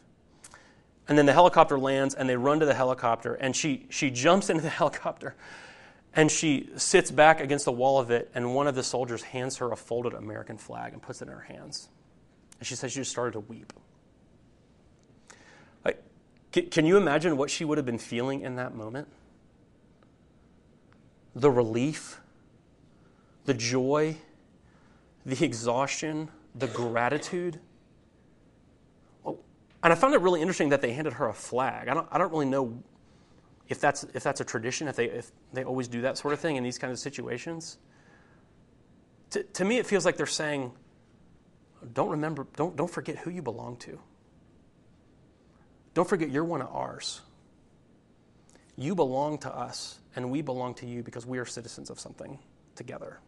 And 1.09 1.17
then 1.17 1.27
the 1.27 1.33
helicopter 1.33 1.79
lands, 1.79 2.15
and 2.15 2.29
they 2.29 2.37
run 2.37 2.61
to 2.61 2.67
the 2.67 2.75
helicopter, 2.75 3.35
and 3.35 3.55
she, 3.55 3.87
she 3.91 4.11
jumps 4.11 4.51
into 4.51 4.63
the 4.63 4.69
helicopter, 4.83 5.35
and 6.15 6.31
she 6.31 6.71
sits 6.77 7.11
back 7.11 7.41
against 7.41 7.65
the 7.65 7.73
wall 7.73 7.99
of 7.99 8.11
it, 8.11 8.31
and 8.35 8.55
one 8.55 8.67
of 8.67 8.75
the 8.75 8.83
soldiers 8.83 9.23
hands 9.23 9.57
her 9.59 9.73
a 9.73 9.77
folded 9.77 10.15
American 10.15 10.59
flag 10.59 10.93
and 10.93 11.03
puts 11.03 11.23
it 11.23 11.29
in 11.29 11.35
her 11.35 11.41
hands. 11.41 11.89
And 12.59 12.67
she 12.67 12.75
says 12.75 12.93
she 12.93 13.01
just 13.01 13.11
started 13.11 13.33
to 13.33 13.41
weep. 13.41 13.73
Like, 15.85 16.03
can 16.53 16.87
you 16.87 16.97
imagine 16.97 17.37
what 17.37 17.51
she 17.51 17.65
would 17.65 17.79
have 17.79 17.85
been 17.85 17.99
feeling 17.99 18.41
in 18.41 18.57
that 18.57 18.75
moment? 18.75 19.09
the 21.37 21.51
relief, 21.51 22.19
the 23.45 23.55
joy, 23.55 24.17
the 25.27 25.45
exhaustion, 25.45 26.31
the 26.59 26.67
gratitude. 26.67 27.61
And 29.25 29.93
I 29.93 29.95
found 29.95 30.15
it 30.15 30.21
really 30.21 30.41
interesting 30.41 30.71
that 30.71 30.83
they 30.83 30.93
handed 30.93 31.15
her 31.15 31.29
a 31.29 31.35
flag. 31.35 31.89
I 31.89 31.95
don't, 31.95 32.09
I 32.11 32.19
don't 32.19 32.33
really 32.33 32.47
know 32.47 32.83
if 33.69 33.81
that's, 33.81 34.05
if 34.15 34.23
that's 34.23 34.41
a 34.41 34.45
tradition, 34.45 34.89
if 34.89 34.97
they, 34.97 35.07
if 35.07 35.31
they 35.53 35.65
always 35.65 35.87
do 35.89 36.03
that 36.03 36.19
sort 36.19 36.35
of 36.35 36.41
thing 36.41 36.57
in 36.57 36.65
these 36.65 36.79
kinds 36.79 36.93
of 36.93 36.99
situations. 36.99 37.79
To, 39.31 39.43
to 39.43 39.65
me, 39.65 39.79
it 39.79 39.87
feels 39.87 40.05
like 40.05 40.17
they're 40.17 40.27
saying, 40.27 40.73
don't 41.93 42.11
remember, 42.11 42.47
don't, 42.57 42.77
don't 42.77 42.91
forget 42.91 43.19
who 43.19 43.31
you 43.31 43.43
belong 43.43 43.77
to. 43.79 43.99
Don't 45.95 46.09
forget 46.09 46.31
you're 46.31 46.45
one 46.45 46.63
of 46.63 46.69
ours. 46.75 47.21
You 48.77 48.95
belong 48.95 49.39
to 49.39 49.55
us, 49.55 49.99
and 50.15 50.31
we 50.31 50.43
belong 50.43 50.75
to 50.75 50.87
you 50.87 51.03
because 51.03 51.25
we 51.27 51.39
are 51.39 51.47
citizens 51.47 51.91
of 51.91 51.99
something 51.99 52.39
together. 52.75 53.21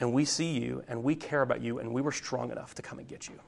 And 0.00 0.12
we 0.12 0.24
see 0.24 0.58
you, 0.58 0.82
and 0.88 1.04
we 1.04 1.14
care 1.14 1.42
about 1.42 1.60
you, 1.60 1.78
and 1.78 1.92
we 1.92 2.02
were 2.02 2.12
strong 2.12 2.50
enough 2.50 2.74
to 2.74 2.82
come 2.82 2.98
and 2.98 3.06
get 3.06 3.28
you. 3.28 3.38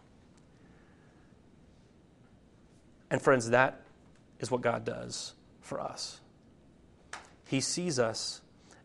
And, 3.10 3.20
friends, 3.20 3.50
that 3.50 3.82
is 4.40 4.50
what 4.50 4.60
God 4.60 4.84
does 4.84 5.34
for 5.60 5.80
us. 5.80 6.20
He 7.46 7.60
sees 7.60 7.98
us, 7.98 8.40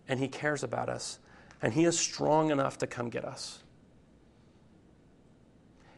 and 0.08 0.20
He 0.20 0.28
cares 0.28 0.64
about 0.64 0.90
us, 0.90 1.20
and 1.62 1.74
He 1.74 1.86
is 1.86 1.98
strong 1.98 2.52
enough 2.52 2.78
to 2.80 2.88
come 2.88 3.10
get 3.10 3.26
us. 3.26 3.64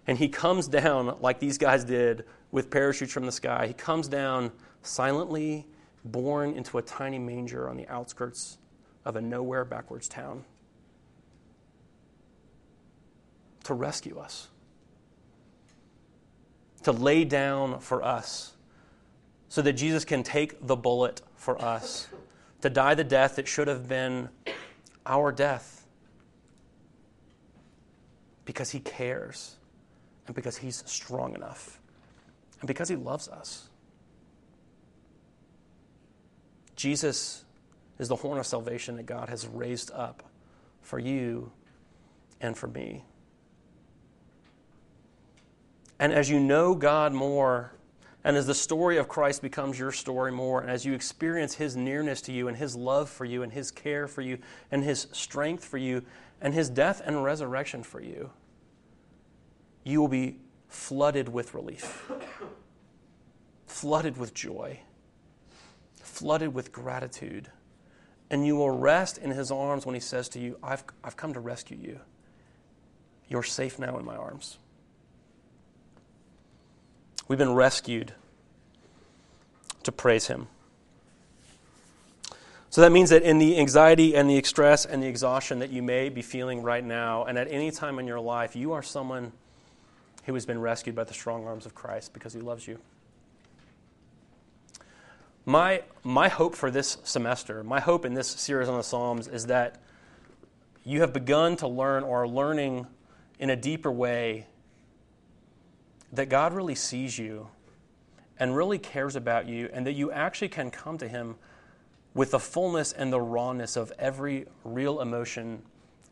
And 0.07 0.17
He 0.17 0.27
comes 0.27 0.67
down 0.67 1.17
like 1.21 1.39
these 1.39 1.57
guys 1.57 1.83
did 1.83 2.25
with 2.51 2.69
parachutes 2.69 3.13
from 3.13 3.25
the 3.25 3.31
sky. 3.31 3.67
He 3.67 3.73
comes 3.73 4.07
down 4.07 4.51
silently, 4.81 5.67
born 6.03 6.53
into 6.53 6.77
a 6.77 6.81
tiny 6.81 7.19
manger 7.19 7.69
on 7.69 7.77
the 7.77 7.87
outskirts 7.87 8.57
of 9.05 9.15
a 9.15 9.21
nowhere 9.21 9.63
backwards 9.63 10.07
town 10.07 10.43
to 13.63 13.73
rescue 13.73 14.17
us, 14.17 14.47
to 16.83 16.91
lay 16.91 17.23
down 17.23 17.79
for 17.79 18.03
us, 18.03 18.53
so 19.49 19.61
that 19.61 19.73
Jesus 19.73 20.05
can 20.05 20.23
take 20.23 20.65
the 20.65 20.75
bullet 20.75 21.21
for 21.35 21.61
us, 21.61 22.07
to 22.61 22.69
die 22.69 22.95
the 22.95 23.03
death 23.03 23.35
that 23.35 23.47
should 23.47 23.67
have 23.67 23.87
been 23.87 24.29
our 25.05 25.31
death, 25.31 25.85
because 28.45 28.71
he 28.71 28.79
cares 28.79 29.55
and 30.27 30.35
because 30.35 30.57
he's 30.57 30.83
strong 30.85 31.35
enough 31.35 31.79
and 32.59 32.67
because 32.67 32.89
he 32.89 32.95
loves 32.95 33.27
us. 33.27 33.69
Jesus 36.75 37.43
is 37.99 38.07
the 38.07 38.15
horn 38.15 38.39
of 38.39 38.45
salvation 38.45 38.95
that 38.95 39.05
God 39.05 39.29
has 39.29 39.45
raised 39.45 39.91
up 39.91 40.23
for 40.81 40.97
you 40.97 41.51
and 42.39 42.57
for 42.57 42.67
me. 42.67 43.03
And 46.01 46.11
as 46.11 46.31
you 46.31 46.39
know 46.39 46.73
God 46.73 47.13
more, 47.13 47.73
and 48.23 48.35
as 48.35 48.47
the 48.47 48.55
story 48.55 48.97
of 48.97 49.07
Christ 49.07 49.43
becomes 49.43 49.77
your 49.77 49.91
story 49.91 50.31
more, 50.31 50.59
and 50.59 50.69
as 50.69 50.83
you 50.83 50.93
experience 50.93 51.53
His 51.53 51.77
nearness 51.77 52.21
to 52.23 52.31
you, 52.31 52.47
and 52.47 52.57
His 52.57 52.75
love 52.75 53.07
for 53.07 53.23
you, 53.23 53.43
and 53.43 53.53
His 53.53 53.69
care 53.69 54.07
for 54.07 54.23
you, 54.23 54.39
and 54.71 54.83
His 54.83 55.05
strength 55.11 55.63
for 55.63 55.77
you, 55.77 56.03
and 56.41 56.55
His 56.55 56.71
death 56.71 57.03
and 57.05 57.23
resurrection 57.23 57.83
for 57.83 58.01
you, 58.01 58.31
you 59.83 60.01
will 60.01 60.07
be 60.07 60.39
flooded 60.69 61.29
with 61.29 61.53
relief, 61.53 62.11
flooded 63.67 64.17
with 64.17 64.33
joy, 64.33 64.79
flooded 65.97 66.51
with 66.51 66.71
gratitude. 66.71 67.49
And 68.31 68.43
you 68.45 68.55
will 68.55 68.71
rest 68.71 69.17
in 69.17 69.29
his 69.29 69.51
arms 69.51 69.85
when 69.85 69.93
he 69.93 69.99
says 69.99 70.29
to 70.29 70.39
you, 70.39 70.57
I've, 70.63 70.85
I've 71.03 71.17
come 71.17 71.33
to 71.33 71.41
rescue 71.41 71.77
you. 71.77 71.99
You're 73.27 73.43
safe 73.43 73.77
now 73.77 73.97
in 73.99 74.05
my 74.05 74.15
arms. 74.15 74.57
We've 77.31 77.37
been 77.37 77.55
rescued 77.55 78.11
to 79.83 79.93
praise 79.93 80.27
him. 80.27 80.49
So 82.69 82.81
that 82.81 82.91
means 82.91 83.09
that 83.11 83.23
in 83.23 83.37
the 83.37 83.57
anxiety 83.57 84.17
and 84.17 84.29
the 84.29 84.43
stress 84.43 84.85
and 84.85 85.01
the 85.01 85.07
exhaustion 85.07 85.59
that 85.59 85.69
you 85.69 85.81
may 85.81 86.09
be 86.09 86.21
feeling 86.21 86.61
right 86.61 86.83
now, 86.83 87.23
and 87.23 87.37
at 87.37 87.49
any 87.49 87.71
time 87.71 87.99
in 87.99 88.05
your 88.05 88.19
life, 88.19 88.53
you 88.53 88.73
are 88.73 88.83
someone 88.83 89.31
who 90.25 90.33
has 90.33 90.45
been 90.45 90.59
rescued 90.59 90.93
by 90.93 91.05
the 91.05 91.13
strong 91.13 91.47
arms 91.47 91.65
of 91.65 91.73
Christ 91.73 92.11
because 92.11 92.33
he 92.33 92.41
loves 92.41 92.67
you. 92.67 92.79
My, 95.45 95.83
my 96.03 96.27
hope 96.27 96.53
for 96.53 96.69
this 96.69 96.97
semester, 97.05 97.63
my 97.63 97.79
hope 97.79 98.03
in 98.03 98.13
this 98.13 98.27
series 98.27 98.67
on 98.67 98.75
the 98.75 98.83
Psalms 98.83 99.29
is 99.29 99.45
that 99.45 99.81
you 100.83 100.99
have 100.99 101.13
begun 101.13 101.55
to 101.55 101.67
learn 101.69 102.03
or 102.03 102.23
are 102.23 102.27
learning 102.27 102.87
in 103.39 103.49
a 103.49 103.55
deeper 103.55 103.89
way 103.89 104.47
that 106.13 106.29
God 106.29 106.53
really 106.53 106.75
sees 106.75 107.17
you 107.17 107.47
and 108.37 108.55
really 108.55 108.79
cares 108.79 109.15
about 109.15 109.47
you, 109.47 109.69
and 109.71 109.85
that 109.85 109.93
you 109.93 110.11
actually 110.11 110.49
can 110.49 110.71
come 110.71 110.97
to 110.97 111.07
Him 111.07 111.35
with 112.13 112.31
the 112.31 112.39
fullness 112.39 112.91
and 112.91 113.13
the 113.13 113.21
rawness 113.21 113.77
of 113.77 113.93
every 113.99 114.47
real 114.63 114.99
emotion 114.99 115.61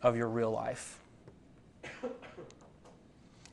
of 0.02 0.16
your 0.16 0.30
real 0.30 0.52
life. 0.52 1.00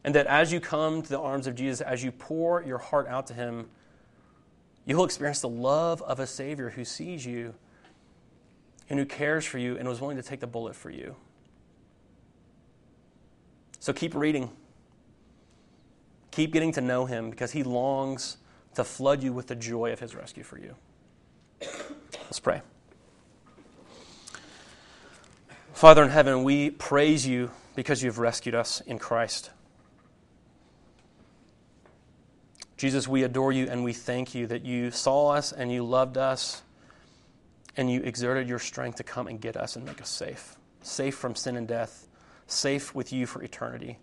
And 0.04 0.14
that 0.14 0.26
as 0.26 0.52
you 0.52 0.60
come 0.60 1.02
to 1.02 1.08
the 1.08 1.18
arms 1.18 1.46
of 1.46 1.54
Jesus, 1.54 1.80
as 1.80 2.04
you 2.04 2.12
pour 2.12 2.62
your 2.62 2.78
heart 2.78 3.08
out 3.08 3.26
to 3.28 3.34
Him, 3.34 3.68
you 4.84 4.96
will 4.96 5.04
experience 5.04 5.40
the 5.40 5.48
love 5.48 6.00
of 6.02 6.20
a 6.20 6.26
Savior 6.26 6.70
who 6.70 6.84
sees 6.84 7.26
you 7.26 7.54
and 8.88 8.98
who 8.98 9.04
cares 9.04 9.44
for 9.44 9.58
you 9.58 9.76
and 9.76 9.88
was 9.88 10.00
willing 10.00 10.16
to 10.16 10.22
take 10.22 10.40
the 10.40 10.46
bullet 10.46 10.76
for 10.76 10.90
you. 10.90 11.16
So 13.80 13.92
keep 13.92 14.14
reading. 14.14 14.50
Keep 16.36 16.52
getting 16.52 16.72
to 16.72 16.82
know 16.82 17.06
Him 17.06 17.30
because 17.30 17.52
He 17.52 17.62
longs 17.62 18.36
to 18.74 18.84
flood 18.84 19.22
you 19.22 19.32
with 19.32 19.46
the 19.46 19.54
joy 19.54 19.94
of 19.94 20.00
His 20.00 20.14
rescue 20.14 20.42
for 20.42 20.58
you. 20.58 20.74
Let's 21.62 22.40
pray. 22.40 22.60
Father 25.72 26.02
in 26.02 26.10
heaven, 26.10 26.44
we 26.44 26.68
praise 26.68 27.26
you 27.26 27.52
because 27.74 28.02
you've 28.02 28.18
rescued 28.18 28.54
us 28.54 28.82
in 28.82 28.98
Christ. 28.98 29.48
Jesus, 32.76 33.08
we 33.08 33.22
adore 33.22 33.50
you 33.50 33.66
and 33.70 33.82
we 33.82 33.94
thank 33.94 34.34
you 34.34 34.46
that 34.46 34.62
you 34.62 34.90
saw 34.90 35.30
us 35.30 35.52
and 35.52 35.72
you 35.72 35.82
loved 35.82 36.18
us 36.18 36.60
and 37.78 37.90
you 37.90 38.02
exerted 38.02 38.46
your 38.46 38.58
strength 38.58 38.96
to 38.96 39.04
come 39.04 39.26
and 39.26 39.40
get 39.40 39.56
us 39.56 39.74
and 39.74 39.86
make 39.86 40.02
us 40.02 40.10
safe. 40.10 40.56
Safe 40.82 41.14
from 41.14 41.34
sin 41.34 41.56
and 41.56 41.66
death, 41.66 42.08
safe 42.46 42.94
with 42.94 43.10
you 43.10 43.24
for 43.24 43.42
eternity. 43.42 44.00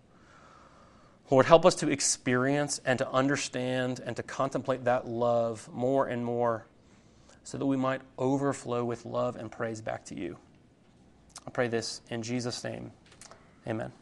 Lord, 1.30 1.46
help 1.46 1.64
us 1.64 1.74
to 1.76 1.90
experience 1.90 2.80
and 2.84 2.98
to 2.98 3.10
understand 3.10 4.00
and 4.04 4.14
to 4.16 4.22
contemplate 4.22 4.84
that 4.84 5.06
love 5.06 5.68
more 5.72 6.06
and 6.06 6.24
more 6.24 6.66
so 7.44 7.58
that 7.58 7.66
we 7.66 7.76
might 7.76 8.02
overflow 8.18 8.84
with 8.84 9.04
love 9.04 9.36
and 9.36 9.50
praise 9.50 9.80
back 9.80 10.04
to 10.06 10.14
you. 10.14 10.36
I 11.46 11.50
pray 11.50 11.68
this 11.68 12.02
in 12.10 12.22
Jesus' 12.22 12.62
name. 12.64 12.92
Amen. 13.66 13.92